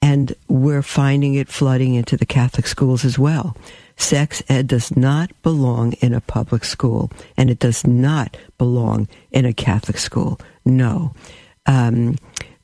[0.00, 3.56] and we're finding it flooding into the Catholic schools as well.
[3.96, 9.44] Sex ed does not belong in a public school, and it does not belong in
[9.44, 10.40] a Catholic school.
[10.64, 11.14] No.
[11.66, 12.16] Um,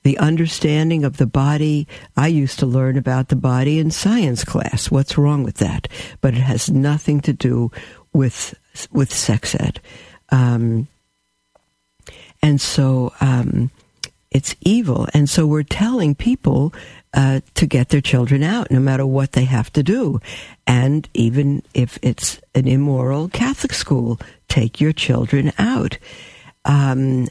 [0.02, 4.90] the understanding of the body, I used to learn about the body in science class.
[4.90, 5.86] What's wrong with that?
[6.20, 7.70] But it has nothing to do
[8.12, 8.54] with
[8.90, 9.80] with sex ed.
[10.30, 10.88] Um,
[12.42, 13.70] and so um,
[14.30, 15.06] it's evil.
[15.14, 16.72] And so we're telling people
[17.14, 20.20] uh, to get their children out, no matter what they have to do.
[20.66, 25.98] And even if it's an immoral Catholic school, take your children out.
[26.64, 27.28] Um,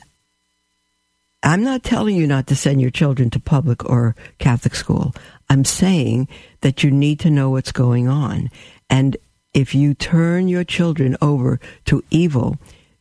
[1.44, 5.14] I'm not telling you not to send your children to public or Catholic school.
[5.50, 6.28] I'm saying
[6.62, 8.50] that you need to know what's going on.
[8.90, 9.16] And
[9.54, 12.58] if you turn your children over to evil,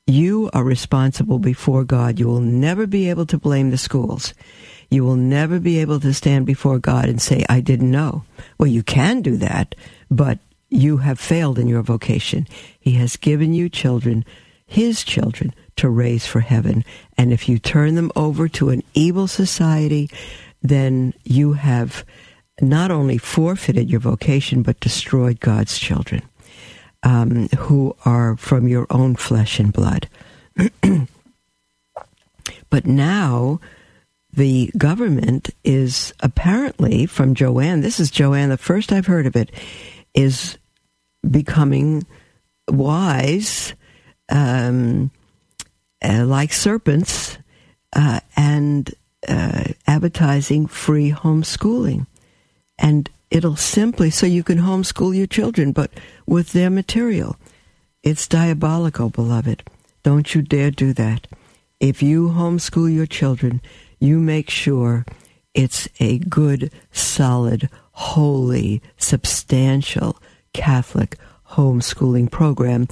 [0.07, 2.19] you are responsible before God.
[2.19, 4.35] You will never be able to blame the schools.
[4.89, 8.23] You will never be able to stand before God and say, I didn't know.
[8.57, 9.75] Well, you can do that,
[10.09, 10.39] but
[10.69, 12.47] you have failed in your vocation.
[12.79, 14.25] He has given you children,
[14.65, 16.85] His children, to raise for heaven.
[17.19, 20.09] And if you turn them over to an evil society,
[20.63, 22.05] then you have
[22.61, 26.23] not only forfeited your vocation, but destroyed God's children
[27.03, 30.09] um, who are from your own flesh and blood.
[32.71, 33.61] but now
[34.33, 39.51] the government is apparently, from Joanne, this is Joanne, the first I've heard of it,
[40.15, 40.59] is
[41.29, 42.07] becoming
[42.69, 43.75] wise
[44.29, 45.11] um,
[46.05, 47.39] uh, like serpents
[47.95, 48.95] uh, and
[49.27, 52.07] uh, advertising free homeschooling.
[52.79, 55.91] And it'll simply so you can homeschool your children, but
[56.27, 57.37] with their material.
[58.03, 59.69] It's diabolical, beloved.
[60.03, 61.27] Don't you dare do that.
[61.81, 63.61] If you homeschool your children,
[63.99, 65.05] you make sure
[65.55, 70.17] it's a good, solid, holy, substantial
[70.53, 71.17] Catholic
[71.51, 72.87] homeschooling program.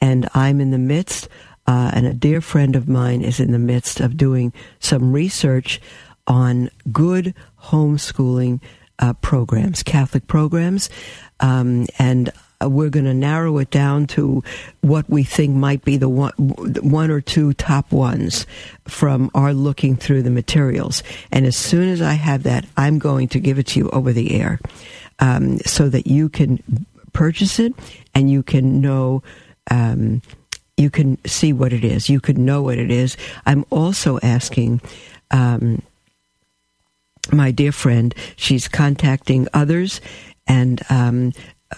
[0.00, 1.28] And I'm in the midst,
[1.66, 5.80] uh, and a dear friend of mine is in the midst of doing some research
[6.26, 8.60] on good homeschooling
[9.00, 10.88] uh, programs, Catholic programs,
[11.40, 12.30] um, and
[12.62, 14.44] we're going to narrow it down to
[14.82, 18.46] what we think might be the one, one or two top ones
[18.86, 21.02] from our looking through the materials.
[21.32, 24.12] And as soon as I have that, I'm going to give it to you over
[24.12, 24.60] the air,
[25.20, 26.62] um, so that you can
[27.12, 27.74] purchase it
[28.14, 29.22] and you can know.
[29.70, 30.22] Um,
[30.76, 32.08] you can see what it is.
[32.08, 33.14] You can know what it is.
[33.44, 34.80] I'm also asking
[35.30, 35.82] um,
[37.32, 38.14] my dear friend.
[38.36, 40.00] She's contacting others
[40.46, 41.32] and um,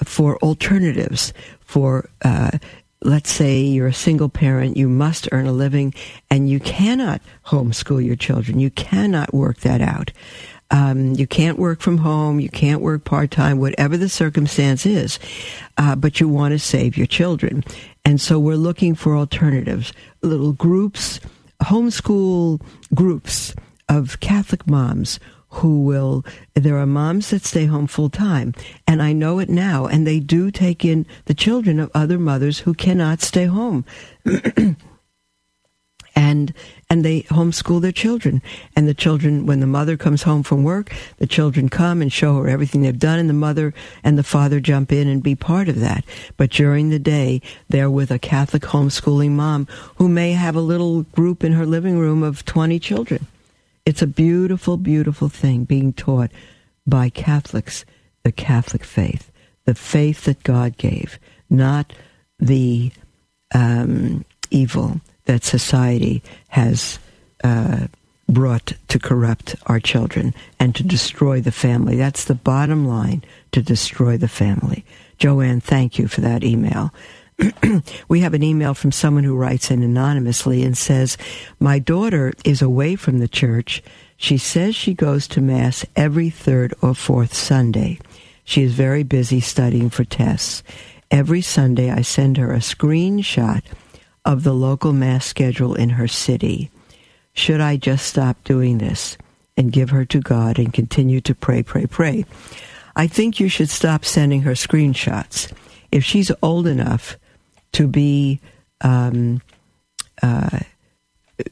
[0.04, 2.08] for alternatives for.
[2.22, 2.58] Uh,
[3.04, 5.92] let's say you're a single parent, you must earn a living,
[6.30, 8.60] and you cannot homeschool your children.
[8.60, 10.12] You cannot work that out.
[10.72, 12.40] Um, you can't work from home.
[12.40, 15.18] You can't work part time, whatever the circumstance is.
[15.76, 17.62] Uh, but you want to save your children.
[18.04, 21.20] And so we're looking for alternatives, little groups,
[21.62, 22.62] homeschool
[22.94, 23.54] groups
[23.88, 25.20] of Catholic moms
[25.52, 28.54] who will, there are moms that stay home full time.
[28.86, 29.86] And I know it now.
[29.86, 33.84] And they do take in the children of other mothers who cannot stay home.
[36.14, 36.52] and
[36.88, 38.42] and they homeschool their children.
[38.76, 42.36] And the children, when the mother comes home from work, the children come and show
[42.36, 43.72] her everything they've done, and the mother
[44.04, 46.04] and the father jump in and be part of that.
[46.36, 51.02] But during the day, they're with a Catholic homeschooling mom who may have a little
[51.04, 53.26] group in her living room of 20 children.
[53.84, 56.30] It's a beautiful, beautiful thing being taught
[56.86, 57.84] by Catholics,
[58.22, 59.30] the Catholic faith,
[59.64, 61.18] the faith that God gave,
[61.50, 61.92] not
[62.38, 62.92] the
[63.54, 66.98] um, evil that society has
[67.44, 67.86] uh,
[68.28, 71.96] brought to corrupt our children and to destroy the family.
[71.96, 74.84] That's the bottom line to destroy the family.
[75.18, 76.92] Joanne, thank you for that email.
[78.08, 81.16] we have an email from someone who writes in anonymously and says,
[81.58, 83.82] My daughter is away from the church.
[84.16, 87.98] She says she goes to Mass every third or fourth Sunday.
[88.44, 90.62] She is very busy studying for tests.
[91.10, 93.62] Every Sunday, I send her a screenshot
[94.24, 96.70] of the local mass schedule in her city.
[97.34, 99.18] Should I just stop doing this
[99.56, 102.24] and give her to God and continue to pray, pray, pray?
[102.94, 105.52] I think you should stop sending her screenshots.
[105.90, 107.16] If she's old enough
[107.72, 108.40] to be
[108.80, 109.40] um,
[110.22, 110.60] uh,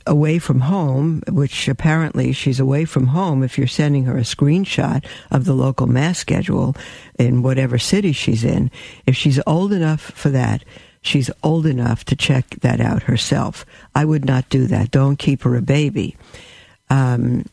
[0.07, 5.05] away from home, which apparently she's away from home if you're sending her a screenshot
[5.31, 6.77] of the local mass schedule
[7.19, 8.71] in whatever city she's in.
[9.07, 10.65] If she's old enough for that,
[11.03, 13.65] she's old enough to check that out herself.
[13.95, 14.91] I would not do that.
[14.91, 16.17] Don't keep her a baby.
[16.89, 17.47] Um,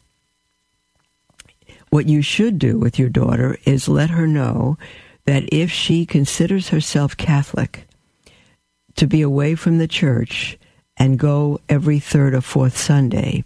[1.90, 4.78] what you should do with your daughter is let her know
[5.26, 7.87] that if she considers herself Catholic,
[8.98, 10.58] to be away from the church
[10.98, 13.44] and go every third or fourth Sunday,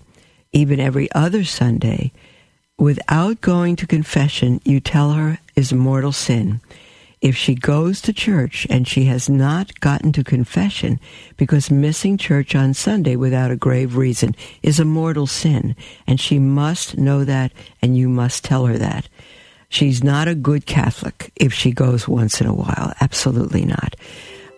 [0.52, 2.12] even every other Sunday,
[2.78, 6.60] without going to confession, you tell her is a mortal sin.
[7.22, 11.00] If she goes to church and she has not gotten to confession
[11.38, 15.76] because missing church on Sunday without a grave reason is a mortal sin,
[16.08, 19.08] and she must know that, and you must tell her that.
[19.70, 22.94] She's not a good Catholic if she goes once in a while.
[23.00, 23.96] Absolutely not.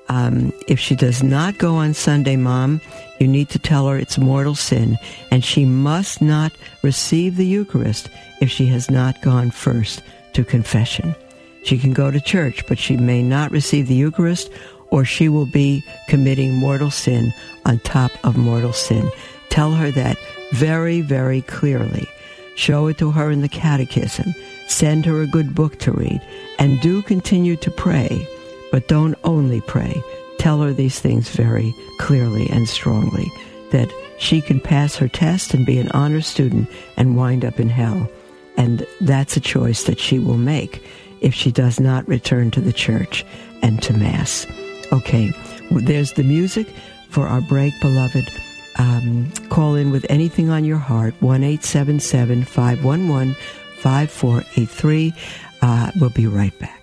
[0.10, 2.82] Um, if she does not go on Sunday, Mom,
[3.20, 4.98] you need to tell her it's mortal sin,
[5.32, 6.52] and she must not
[6.82, 8.10] receive the Eucharist
[8.42, 11.16] if she has not gone first to confession.
[11.64, 14.52] She can go to church, but she may not receive the Eucharist,
[14.90, 17.34] or she will be committing mortal sin
[17.66, 19.10] on top of mortal sin.
[19.50, 20.18] Tell her that
[20.52, 22.08] very, very clearly.
[22.56, 24.36] Show it to her in the catechism.
[24.68, 26.22] Send her a good book to read.
[26.60, 28.28] And do continue to pray,
[28.74, 30.04] but don't only pray.
[30.40, 33.32] Tell her these things very clearly and strongly
[33.70, 36.68] that she can pass her test and be an honor student
[36.98, 38.10] and wind up in hell.
[38.58, 40.84] And that's a choice that she will make
[41.22, 43.24] if she does not return to the church
[43.62, 44.48] and to Mass.
[44.92, 45.32] Okay,
[45.70, 46.66] there's the music
[47.10, 48.28] for our break, beloved.
[48.80, 53.36] Um, call in with anything on your heart, 1 877 511
[53.78, 55.14] 5483.
[55.62, 56.83] Uh, we'll be right back.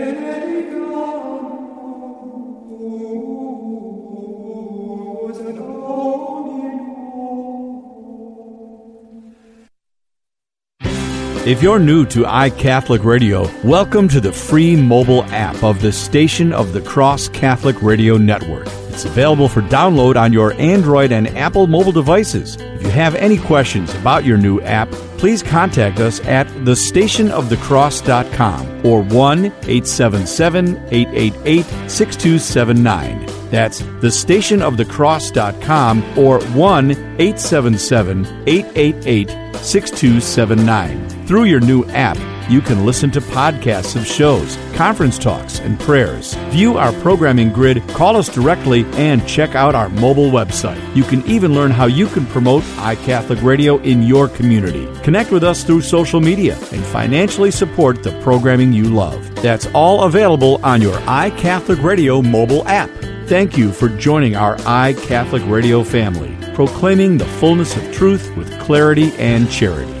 [11.43, 16.53] If you're new to iCatholic Radio, welcome to the free mobile app of the Station
[16.53, 18.67] of the Cross Catholic Radio Network.
[18.89, 22.57] It's available for download on your Android and Apple mobile devices.
[22.59, 29.01] If you have any questions about your new app, please contact us at thestationofthecross.com or
[29.01, 33.25] 1 877 888 6279.
[33.49, 41.20] That's thestationofthecross.com or 1 877 888 6279.
[41.31, 42.17] Through your new app,
[42.51, 46.33] you can listen to podcasts of shows, conference talks, and prayers.
[46.49, 50.81] View our programming grid, call us directly, and check out our mobile website.
[50.93, 54.89] You can even learn how you can promote iCatholic Radio in your community.
[55.03, 59.33] Connect with us through social media and financially support the programming you love.
[59.35, 62.89] That's all available on your iCatholic Radio mobile app.
[63.27, 69.13] Thank you for joining our iCatholic Radio family, proclaiming the fullness of truth with clarity
[69.13, 70.00] and charity.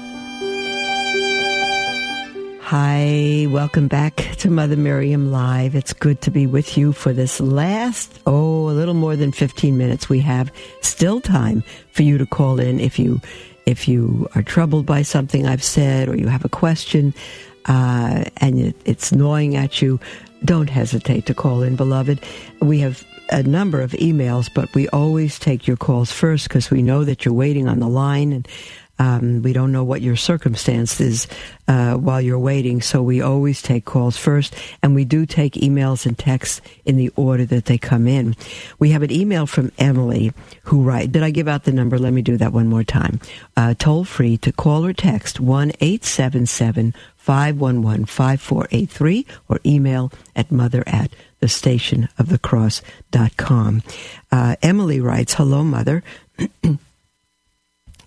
[2.71, 5.75] Hi, welcome back to Mother Miriam Live.
[5.75, 9.77] It's good to be with you for this last, oh, a little more than 15
[9.77, 10.07] minutes.
[10.07, 13.19] We have still time for you to call in if you
[13.65, 17.13] if you are troubled by something I've said or you have a question
[17.65, 19.99] uh, and it, it's gnawing at you.
[20.45, 22.21] don't hesitate to call in, beloved.
[22.61, 26.81] We have a number of emails, but we always take your calls first because we
[26.81, 28.47] know that you're waiting on the line and
[29.01, 31.27] um, we don't know what your circumstance is
[31.67, 36.05] uh, while you're waiting, so we always take calls first, and we do take emails
[36.05, 38.35] and texts in the order that they come in.
[38.77, 40.33] We have an email from Emily
[40.65, 41.97] who writes, Did I give out the number?
[41.97, 43.19] Let me do that one more time.
[43.57, 50.11] Uh, toll free to call or text one eight seven seven 511 5483 or email
[50.35, 53.81] at mother at the station of the cross.com.
[54.31, 56.03] Uh, Emily writes, Hello, mother.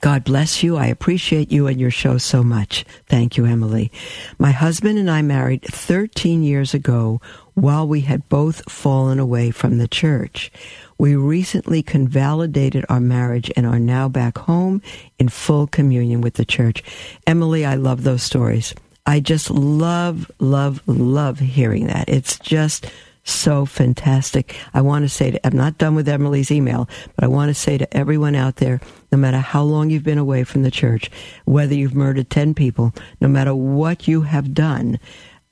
[0.04, 0.76] God bless you.
[0.76, 2.84] I appreciate you and your show so much.
[3.06, 3.90] Thank you, Emily.
[4.38, 7.22] My husband and I married 13 years ago
[7.54, 10.52] while we had both fallen away from the church.
[10.98, 14.82] We recently convalidated our marriage and are now back home
[15.18, 16.84] in full communion with the church.
[17.26, 18.74] Emily, I love those stories.
[19.06, 22.10] I just love, love, love hearing that.
[22.10, 22.90] It's just
[23.24, 24.54] so fantastic.
[24.74, 27.54] I want to say to, I'm not done with Emily's email, but I want to
[27.54, 31.10] say to everyone out there, no matter how long you've been away from the church,
[31.46, 35.00] whether you've murdered 10 people, no matter what you have done,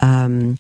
[0.01, 0.59] um,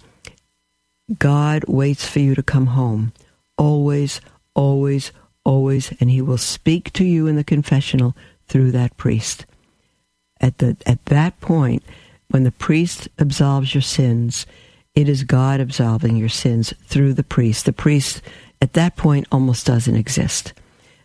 [1.18, 3.12] God waits for you to come home.
[3.58, 4.20] Always,
[4.54, 5.12] always,
[5.44, 5.92] always.
[6.00, 9.44] And he will speak to you in the confessional through that priest.
[10.40, 11.82] At the, at that point,
[12.28, 14.46] when the priest absolves your sins,
[14.94, 17.64] it is God absolving your sins through the priest.
[17.64, 18.22] The priest
[18.60, 20.52] at that point almost doesn't exist.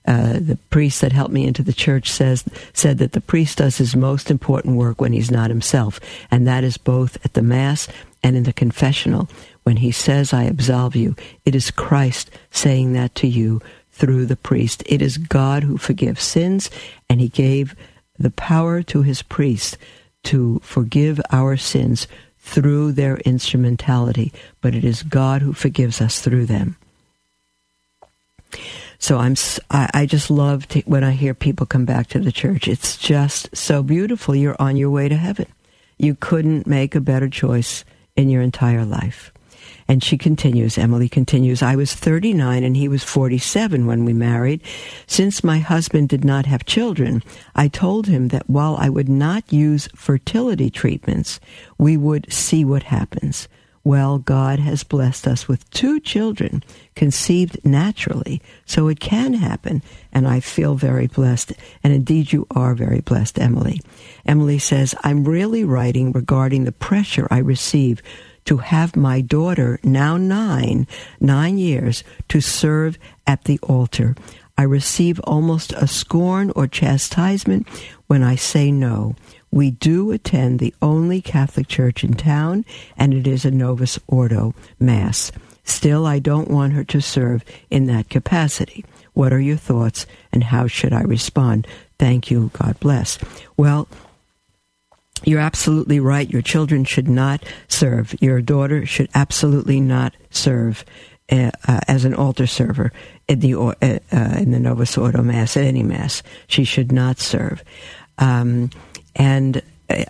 [0.05, 3.77] Uh, the priest that helped me into the church says said that the priest does
[3.77, 5.99] his most important work when he's not himself,
[6.31, 7.89] and that is both at the mass
[8.23, 9.27] and in the confessional.
[9.63, 11.15] When he says, "I absolve you,"
[11.45, 13.61] it is Christ saying that to you
[13.91, 14.83] through the priest.
[14.85, 16.69] It is God who forgives sins,
[17.09, 17.75] and He gave
[18.17, 19.77] the power to His priest
[20.23, 22.07] to forgive our sins
[22.47, 24.31] through their instrumentality,
[24.61, 26.77] but it is God who forgives us through them.
[28.99, 29.35] So I'm,
[29.69, 32.67] I, just love to, when I hear people come back to the church.
[32.67, 34.35] It's just so beautiful.
[34.35, 35.45] You're on your way to heaven.
[35.97, 37.83] You couldn't make a better choice
[38.15, 39.31] in your entire life.
[39.87, 44.61] And she continues, Emily continues, I was 39 and he was 47 when we married.
[45.07, 47.23] Since my husband did not have children,
[47.55, 51.39] I told him that while I would not use fertility treatments,
[51.77, 53.47] we would see what happens.
[53.87, 56.61] Well, God has blessed us with two children
[56.93, 59.81] conceived naturally, so it can happen,
[60.11, 61.53] and I feel very blessed.
[61.85, 63.79] And indeed, you are very blessed, Emily.
[64.25, 68.01] Emily says, I'm really writing regarding the pressure I receive
[68.47, 70.87] to have my daughter, now nine,
[71.19, 74.15] nine years, to serve at the altar.
[74.57, 77.67] I receive almost a scorn or chastisement
[78.07, 79.15] when I say no.
[79.51, 82.65] We do attend the only Catholic church in town,
[82.97, 85.31] and it is a Novus Ordo Mass.
[85.63, 88.83] Still, I don't want her to serve in that capacity.
[89.13, 91.67] What are your thoughts, and how should I respond?
[91.99, 92.51] Thank you.
[92.53, 93.19] God bless.
[93.57, 93.87] Well,
[95.23, 96.29] you're absolutely right.
[96.29, 98.15] Your children should not serve.
[98.21, 100.85] Your daughter should absolutely not serve
[101.29, 102.91] uh, uh, as an altar server
[103.27, 103.99] in the uh, uh,
[104.37, 106.23] in the Novus Ordo Mass at any Mass.
[106.47, 107.63] She should not serve.
[108.17, 108.69] Um,
[109.15, 109.61] and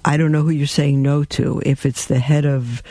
[0.06, 1.62] I don't know who you're saying no to.
[1.66, 2.84] If it's the head of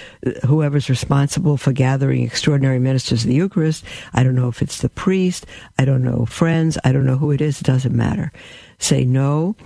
[0.45, 4.89] whoever's responsible for gathering extraordinary ministers of the Eucharist, I don't know if it's the
[4.89, 5.47] priest.
[5.79, 6.79] I don't know friends.
[6.85, 7.61] I don't know who it is.
[7.61, 8.33] It doesn't matter.
[8.79, 9.57] Say no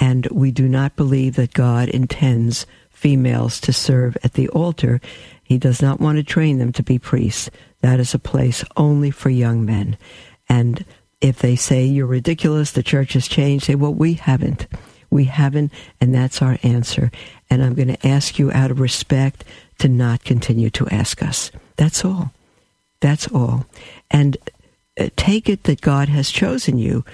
[0.00, 5.00] and we do not believe that God intends females to serve at the altar.
[5.44, 7.50] He does not want to train them to be priests.
[7.82, 9.96] That is a place only for young men.
[10.48, 10.84] And
[11.20, 14.66] if they say you're ridiculous, the church has changed, say, well, we haven't.
[15.10, 17.10] We haven't, and that's our answer.
[17.50, 19.44] And I'm going to ask you out of respect
[19.78, 21.50] to not continue to ask us.
[21.76, 22.32] That's all.
[23.00, 23.66] That's all.
[24.10, 24.36] And
[24.98, 27.04] uh, take it that God has chosen you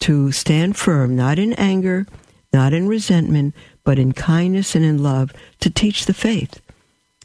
[0.00, 2.06] to stand firm, not in anger,
[2.52, 6.60] not in resentment, but in kindness and in love to teach the faith.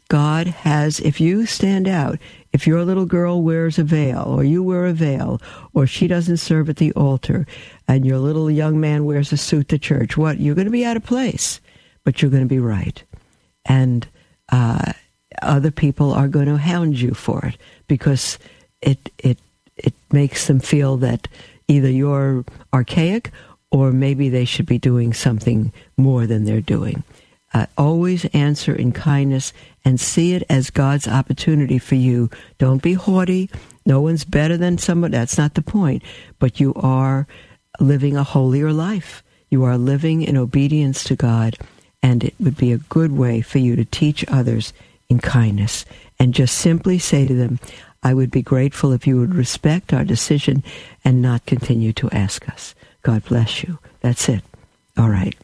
[0.08, 2.18] God has, if you stand out,
[2.52, 5.40] if your little girl wears a veil, or you wear a veil,
[5.72, 7.46] or she doesn't serve at the altar,
[7.88, 10.38] and your little young man wears a suit to church, what?
[10.38, 11.60] You're going to be out of place,
[12.04, 13.02] but you're going to be right.
[13.64, 14.06] And
[14.50, 14.92] uh,
[15.40, 17.56] other people are going to hound you for it
[17.88, 18.38] because
[18.82, 19.38] it, it,
[19.78, 21.26] it makes them feel that
[21.68, 22.44] either you're
[22.74, 23.30] archaic
[23.72, 27.02] or maybe they should be doing something more than they're doing.
[27.54, 29.52] Uh, always answer in kindness
[29.84, 32.30] and see it as God's opportunity for you.
[32.58, 33.50] Don't be haughty.
[33.84, 35.10] No one's better than someone.
[35.10, 36.02] That's not the point.
[36.38, 37.26] But you are
[37.80, 39.22] living a holier life.
[39.50, 41.56] You are living in obedience to God,
[42.02, 44.72] and it would be a good way for you to teach others
[45.08, 45.84] in kindness
[46.18, 47.58] and just simply say to them,
[48.02, 50.62] I would be grateful if you would respect our decision
[51.04, 52.74] and not continue to ask us.
[53.02, 53.78] God bless you.
[54.00, 54.42] That's it.
[54.96, 55.36] All right.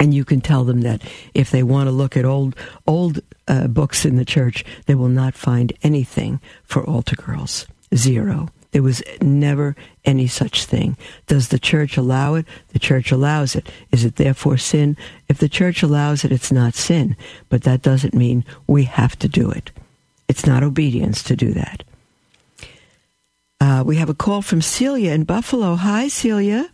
[0.00, 1.02] And you can tell them that
[1.34, 2.56] if they want to look at old
[2.86, 7.66] old uh, books in the church, they will not find anything for altar girls.
[7.94, 8.48] Zero.
[8.72, 10.96] There was never any such thing.
[11.26, 12.46] Does the church allow it?
[12.70, 13.70] The church allows it.
[13.90, 14.96] Is it therefore sin?
[15.28, 17.14] If the church allows it, it's not sin.
[17.50, 19.70] But that doesn't mean we have to do it.
[20.26, 21.82] It's not obedience to do that.
[23.62, 25.76] Uh, we have a call from Celia in Buffalo.
[25.76, 26.68] Hi, Celia.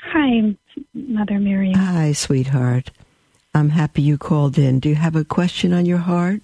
[0.00, 0.54] Hi,
[0.94, 1.74] Mother Miriam.
[1.76, 2.92] Hi, sweetheart.
[3.52, 4.78] I'm happy you called in.
[4.78, 6.40] Do you have a question on your heart?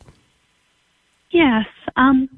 [1.30, 1.66] Yes.
[1.94, 2.28] Um,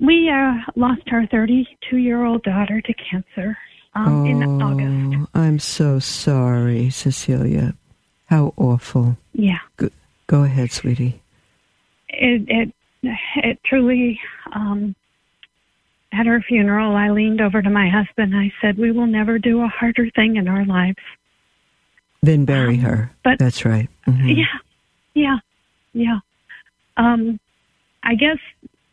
[0.00, 3.56] we uh, lost our 32 year old daughter to cancer
[3.94, 5.30] um, oh, in August.
[5.34, 7.76] I'm so sorry, Cecilia.
[8.24, 9.18] How awful.
[9.34, 9.60] Yeah.
[9.76, 9.90] Go,
[10.26, 11.22] go ahead, sweetie.
[12.08, 12.74] It it
[13.36, 14.18] it truly.
[14.52, 14.96] Um,
[16.18, 18.36] at her funeral, I leaned over to my husband.
[18.36, 20.98] I said, "We will never do a harder thing in our lives."
[22.26, 23.10] than bury um, her.
[23.24, 23.88] But that's right.
[24.06, 24.28] Mm-hmm.
[24.28, 24.58] Yeah,
[25.14, 25.38] yeah,
[25.94, 26.18] yeah.
[26.96, 27.40] Um,
[28.02, 28.38] I guess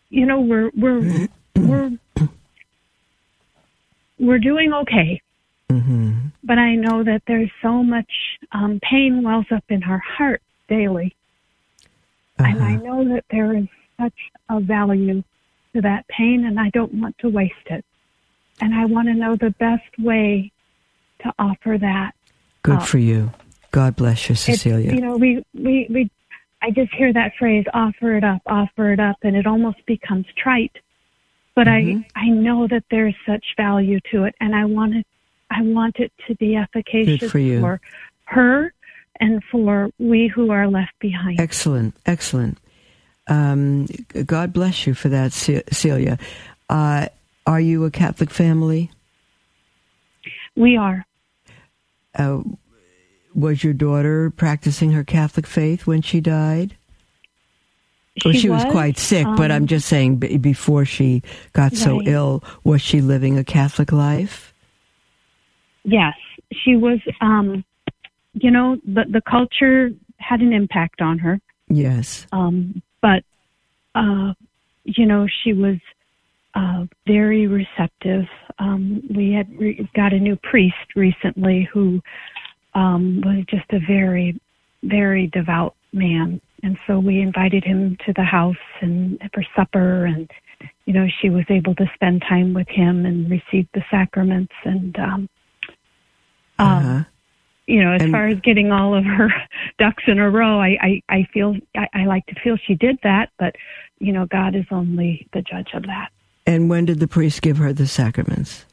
[0.10, 1.98] you know we're we're we're
[4.20, 5.22] we're doing okay.
[5.70, 6.28] Mm-hmm.
[6.44, 8.12] But I know that there's so much
[8.52, 11.16] um, pain wells up in her heart daily,
[12.40, 12.50] uh-huh.
[12.50, 13.68] and I know that there is
[14.00, 14.14] such
[14.50, 15.24] a value
[15.74, 17.86] to that pain, and I don't want to waste it.
[18.62, 20.52] And I want to know the best way
[21.22, 22.12] to offer that.
[22.62, 22.88] Good up.
[22.88, 23.32] for you.
[23.72, 24.86] God bless you, Cecilia.
[24.86, 26.12] It's, you know, we, we, we,
[26.62, 30.28] I just hear that phrase, offer it up, offer it up, and it almost becomes
[30.38, 30.76] trite.
[31.56, 32.02] But mm-hmm.
[32.16, 35.08] I, I know that there's such value to it, and I want it,
[35.50, 37.60] I want it to be efficacious Good for, you.
[37.60, 37.82] for
[38.26, 38.74] her
[39.20, 41.40] and for we who are left behind.
[41.40, 42.58] Excellent, excellent.
[43.28, 43.88] Um,
[44.26, 46.18] God bless you for that, Celia.
[46.70, 47.08] Uh,
[47.46, 48.92] are you a Catholic family?
[50.56, 51.06] We are.
[52.16, 52.44] Uh,
[53.34, 56.76] was your daughter practicing her Catholic faith when she died?
[58.18, 61.24] She, well, she was, was, quite sick, um, but I'm just saying, b- before she
[61.54, 64.54] got so ill, was she living a Catholic life?
[65.84, 66.14] Yes,
[66.52, 67.00] she was.
[67.22, 67.66] Um,
[68.34, 71.40] you know, the the culture had an impact on her.
[71.70, 72.28] Yes.
[72.32, 73.24] Um, but
[73.94, 74.34] uh,
[74.86, 75.78] you know, she was
[76.56, 78.26] uh, very receptive.
[78.58, 82.02] Um, we had re- got a new priest recently who
[82.74, 84.40] um, was just a very,
[84.84, 90.32] very devout man, and so we invited him to the house and for supper, and
[90.86, 94.98] you know, she was able to spend time with him and receive the sacraments, and
[94.98, 95.30] um,
[96.58, 97.04] uh-huh.
[97.68, 99.30] You know, as And- far as getting all of her
[99.80, 103.00] ducks in a row, I, I, I feel I, I like to feel she did
[103.04, 103.56] that, but
[104.00, 106.10] you know, God is only the judge of that.
[106.46, 108.66] And when did the priest give her the sacraments?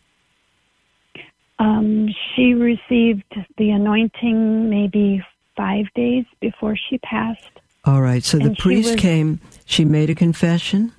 [1.60, 3.22] Um, she received
[3.58, 5.22] the anointing maybe
[5.56, 7.44] five days before she passed.
[7.84, 8.24] All right.
[8.24, 9.40] So the And priest was- came.
[9.66, 10.92] She made a confession.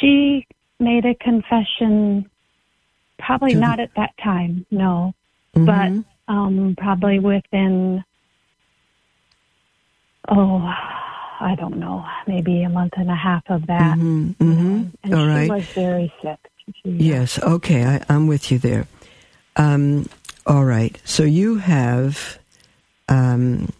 [0.00, 0.46] She
[0.78, 2.30] made a confession,
[3.18, 5.14] probably To the- not at that time, no,
[5.54, 6.04] Mhm.
[6.26, 8.02] but um, probably within,
[10.28, 10.58] oh,
[11.40, 13.96] I don't know, maybe a month and a half of that.
[13.96, 14.92] Mhm, you know, mhm.
[15.04, 15.50] And All she right.
[15.50, 16.38] was very sick.
[16.82, 17.38] She- Yes.
[17.42, 17.84] Okay.
[17.84, 18.86] I, I'm with you there.
[19.56, 20.06] Um,
[20.46, 20.98] all right.
[21.04, 22.38] So you have
[23.08, 23.70] um,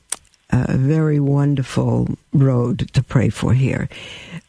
[0.68, 3.88] a very wonderful road to pray for here.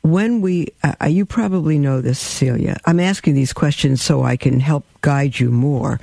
[0.02, 2.78] When we, uh, you probably know this, Celia.
[2.86, 6.00] I'm asking these questions so I can help guide you more.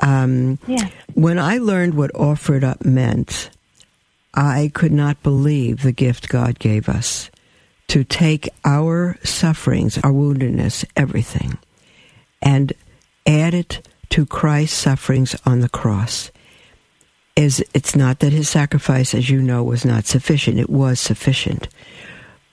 [0.00, 0.90] Um, Yes.
[1.14, 3.50] when I learned what offered up meant,
[4.32, 7.30] I could not believe the gift God gave us
[7.88, 11.58] to take our sufferings, our woundedness, everything,
[12.40, 12.72] and
[13.26, 16.30] add it to Christ's sufferings on the cross.
[17.36, 20.58] Is it's not that his sacrifice, as you know, was not sufficient.
[20.58, 21.68] It was sufficient.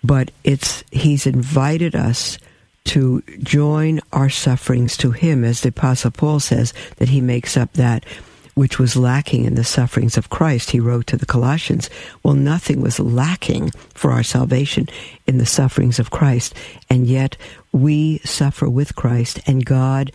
[0.04, 2.40] But it's he's invited us
[2.86, 7.74] to join our sufferings to him, as the Apostle Paul says, that he makes up
[7.74, 8.06] that
[8.54, 10.72] which was lacking in the sufferings of Christ.
[10.72, 11.90] He wrote to the Colossians,
[12.24, 14.88] well, nothing was lacking for our salvation
[15.26, 16.54] in the sufferings of Christ.
[16.90, 17.38] And yet
[17.72, 20.12] we suffer with Christ and God,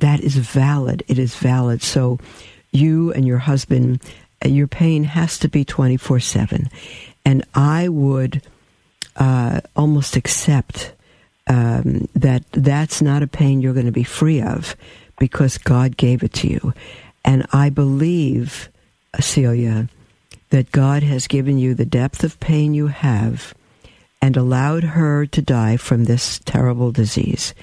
[0.00, 1.02] that is valid.
[1.08, 1.82] It is valid.
[1.82, 2.18] So
[2.70, 4.02] you and your husband,
[4.44, 6.68] uh, your pain has to be 24 7.
[7.24, 8.42] And I would
[9.16, 10.92] uh, almost accept
[11.46, 14.76] um, that that's not a pain you're going to be free of
[15.18, 16.74] because God gave it to you.
[17.24, 18.68] And I believe,
[19.18, 19.88] Celia,
[20.50, 23.54] that God has given you the depth of pain you have
[24.20, 27.54] and allowed her to die from this terrible disease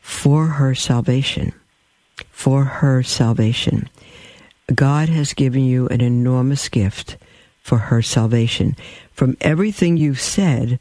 [0.00, 1.52] for her salvation.
[2.30, 3.88] For her salvation.
[4.74, 7.16] God has given you an enormous gift
[7.62, 8.76] for her salvation.
[9.12, 10.78] From everything you've said,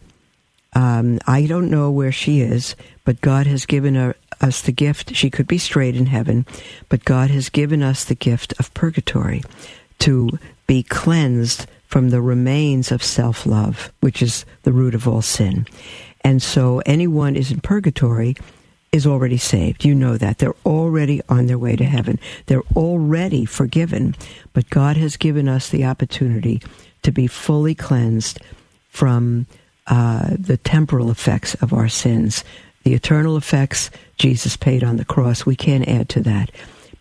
[0.74, 5.16] um, I don't know where she is, but God has given her, us the gift.
[5.16, 6.46] She could be straight in heaven,
[6.88, 9.44] but God has given us the gift of purgatory
[10.00, 15.24] to be cleansed from the remains of self love, which is the root of all
[15.24, 15.66] sin.
[16.22, 18.36] And so anyone is in purgatory
[18.92, 19.86] is already saved.
[19.86, 20.40] You know that.
[20.40, 22.20] They're already on their way to heaven.
[22.48, 24.16] They're already forgiven.
[24.54, 26.62] But God has given us the opportunity
[27.04, 28.40] to be fully cleansed
[28.90, 29.46] from
[29.88, 32.44] uh, the temporal effects of our sins.
[32.84, 35.46] The eternal effects, Jesus paid on the cross.
[35.46, 36.52] We can't add to that.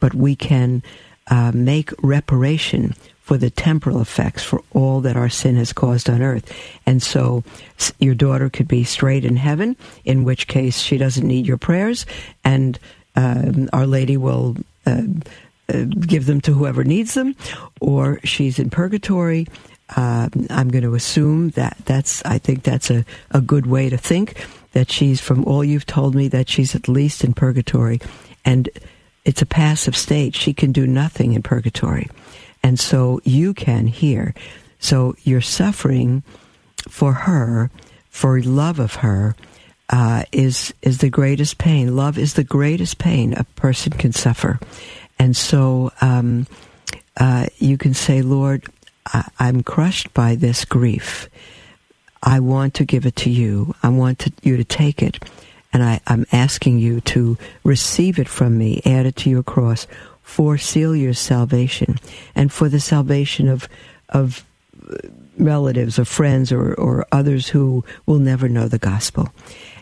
[0.01, 0.82] But we can
[1.28, 2.95] uh, make reparation
[3.29, 6.51] for the temporal effects for all that our sin has caused on earth.
[6.87, 7.45] And so
[7.99, 9.76] your daughter could be straight in heaven,
[10.07, 12.07] in which case she doesn't need your prayers,
[12.43, 12.79] and
[13.16, 14.57] um, Our Lady will.
[14.87, 15.03] Uh,
[15.70, 17.37] uh, give them to whoever needs them,
[17.79, 19.47] or she's in purgatory.
[19.95, 22.24] Uh, I'm going to assume that that's.
[22.24, 26.14] I think that's a, a good way to think that she's from all you've told
[26.14, 28.01] me that she's at least in purgatory,
[28.47, 28.70] and
[29.26, 30.35] it's a passive state.
[30.35, 32.09] She can do nothing in purgatory.
[32.62, 34.34] And so you can hear.
[34.78, 36.22] So you're suffering
[36.88, 37.70] for her,
[38.11, 39.34] for love of her,
[39.90, 41.96] uh, is is the greatest pain.
[41.96, 44.61] Love is the greatest pain a person can suffer,
[45.18, 46.46] and so um,
[47.16, 48.66] uh, you can say, Lord,
[49.06, 51.28] I- I'm crushed by this grief.
[52.22, 53.74] I want to give it to you.
[53.82, 55.24] I want to, you to take it,
[55.72, 59.86] and I, I'm asking you to receive it from me, add it to your cross
[60.29, 61.99] for Celia's salvation
[62.35, 63.66] and for the salvation of
[64.11, 64.45] of
[65.39, 69.31] relatives or friends or, or others who will never know the gospel.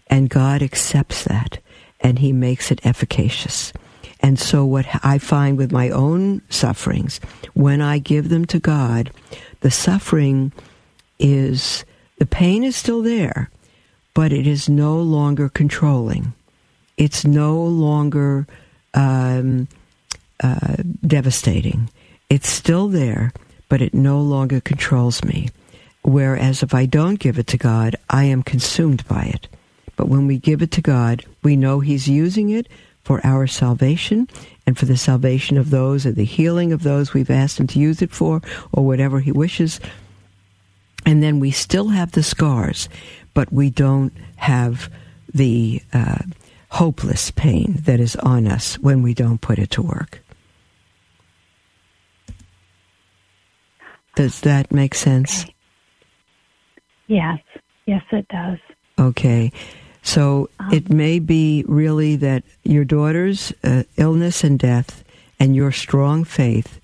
[0.06, 1.58] And God accepts that
[2.00, 3.72] and He makes it efficacious.
[4.20, 7.18] And so, what I find with my own sufferings,
[7.54, 9.10] when I give them to God,
[9.60, 10.52] the suffering
[11.18, 11.84] is,
[12.18, 13.50] the pain is still there,
[14.14, 16.32] but it is no longer controlling.
[16.96, 18.46] It's no longer
[18.94, 19.68] um,
[20.42, 20.76] uh,
[21.06, 21.90] devastating.
[22.28, 23.32] It's still there,
[23.68, 25.50] but it no longer controls me.
[26.02, 29.48] Whereas if I don't give it to God, I am consumed by it.
[29.96, 32.68] But when we give it to God, we know He's using it
[33.02, 34.28] for our salvation
[34.66, 37.80] and for the salvation of those and the healing of those we've asked Him to
[37.80, 39.80] use it for or whatever He wishes.
[41.04, 42.88] And then we still have the scars,
[43.32, 44.90] but we don't have
[45.32, 46.18] the uh,
[46.68, 50.20] hopeless pain that is on us when we don't put it to work.
[54.16, 55.44] Does that make sense?
[55.44, 55.54] Okay.
[57.06, 57.38] Yes,
[57.86, 58.58] yes, it does.
[58.98, 59.52] Okay.
[60.02, 65.04] So um, it may be really that your daughter's uh, illness and death
[65.38, 66.80] and your strong faith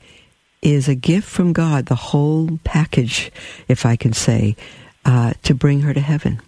[0.60, 3.32] is a gift from God, the whole package,
[3.66, 4.54] if I can say,
[5.04, 6.40] uh, to bring her to heaven.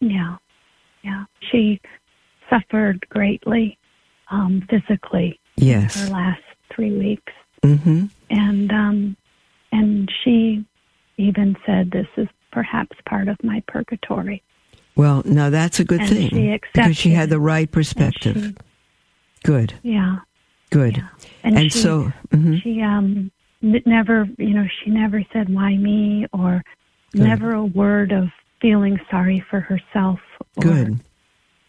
[0.00, 0.36] Yeah,
[1.02, 1.24] yeah.
[1.50, 1.80] She
[2.48, 3.78] suffered greatly
[4.30, 5.40] um, physically.
[5.56, 6.00] Yes.
[6.00, 6.42] Her last
[6.72, 7.32] three weeks.
[7.64, 8.06] Mm-hmm.
[8.30, 9.16] And um,
[9.72, 10.64] and she
[11.16, 14.42] even said, "This is perhaps part of my purgatory."
[14.96, 18.36] Well, now that's a good and thing she because she had the right perspective.
[18.36, 18.54] She,
[19.44, 19.74] good.
[19.82, 20.18] Yeah.
[20.70, 20.96] Good.
[20.96, 21.08] Yeah.
[21.44, 22.56] And, and she, so mm-hmm.
[22.56, 23.30] she um
[23.62, 26.64] never, you know, she never said why me or
[27.12, 27.22] good.
[27.22, 28.28] never a word of
[28.60, 30.18] feeling sorry for herself
[30.56, 31.00] or good.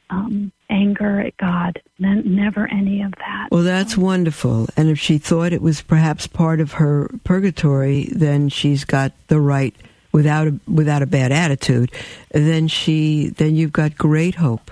[0.10, 1.82] Um, anger at God.
[1.99, 3.49] never any of that.
[3.51, 4.68] Well, that's wonderful.
[4.78, 9.39] And if she thought it was perhaps part of her purgatory, then she's got the
[9.39, 9.76] right
[10.12, 11.91] without a, without a bad attitude.
[12.32, 14.72] Then she then you've got great hope,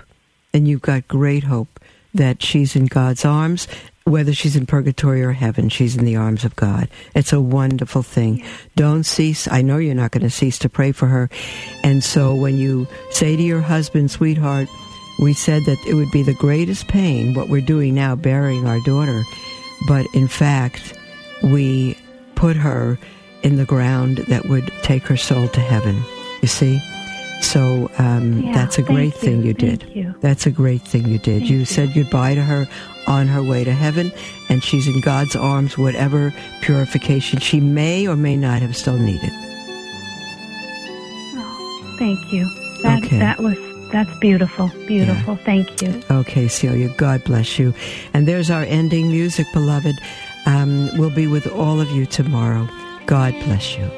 [0.52, 1.80] and you've got great hope
[2.14, 3.68] that she's in God's arms.
[4.04, 6.88] Whether she's in purgatory or heaven, she's in the arms of God.
[7.14, 8.42] It's a wonderful thing.
[8.74, 9.46] Don't cease.
[9.50, 11.28] I know you're not going to cease to pray for her.
[11.84, 14.70] And so when you say to your husband, sweetheart,
[15.18, 18.80] we said that it would be the greatest pain, what we're doing now, burying our
[18.80, 19.22] daughter.
[19.86, 20.94] But in fact,
[21.42, 21.96] we
[22.34, 22.98] put her
[23.42, 26.02] in the ground that would take her soul to heaven.
[26.42, 26.80] You see?
[27.40, 29.20] So um, yeah, that's a great you.
[29.20, 29.96] thing you thank did.
[29.96, 30.14] You.
[30.20, 31.48] That's a great thing you did.
[31.48, 32.66] You, you said goodbye to her
[33.06, 34.12] on her way to heaven,
[34.48, 39.30] and she's in God's arms, whatever purification she may or may not have still needed.
[41.36, 42.44] Oh, thank you.
[42.82, 43.18] That, okay.
[43.18, 43.56] that was
[43.90, 44.68] that's beautiful.
[44.86, 45.34] Beautiful.
[45.34, 45.44] Yeah.
[45.44, 46.02] Thank you.
[46.10, 46.88] Okay, Celia.
[46.96, 47.74] God bless you.
[48.14, 49.96] And there's our ending music, beloved.
[50.46, 52.68] Um, we'll be with all of you tomorrow.
[53.06, 53.90] God bless you.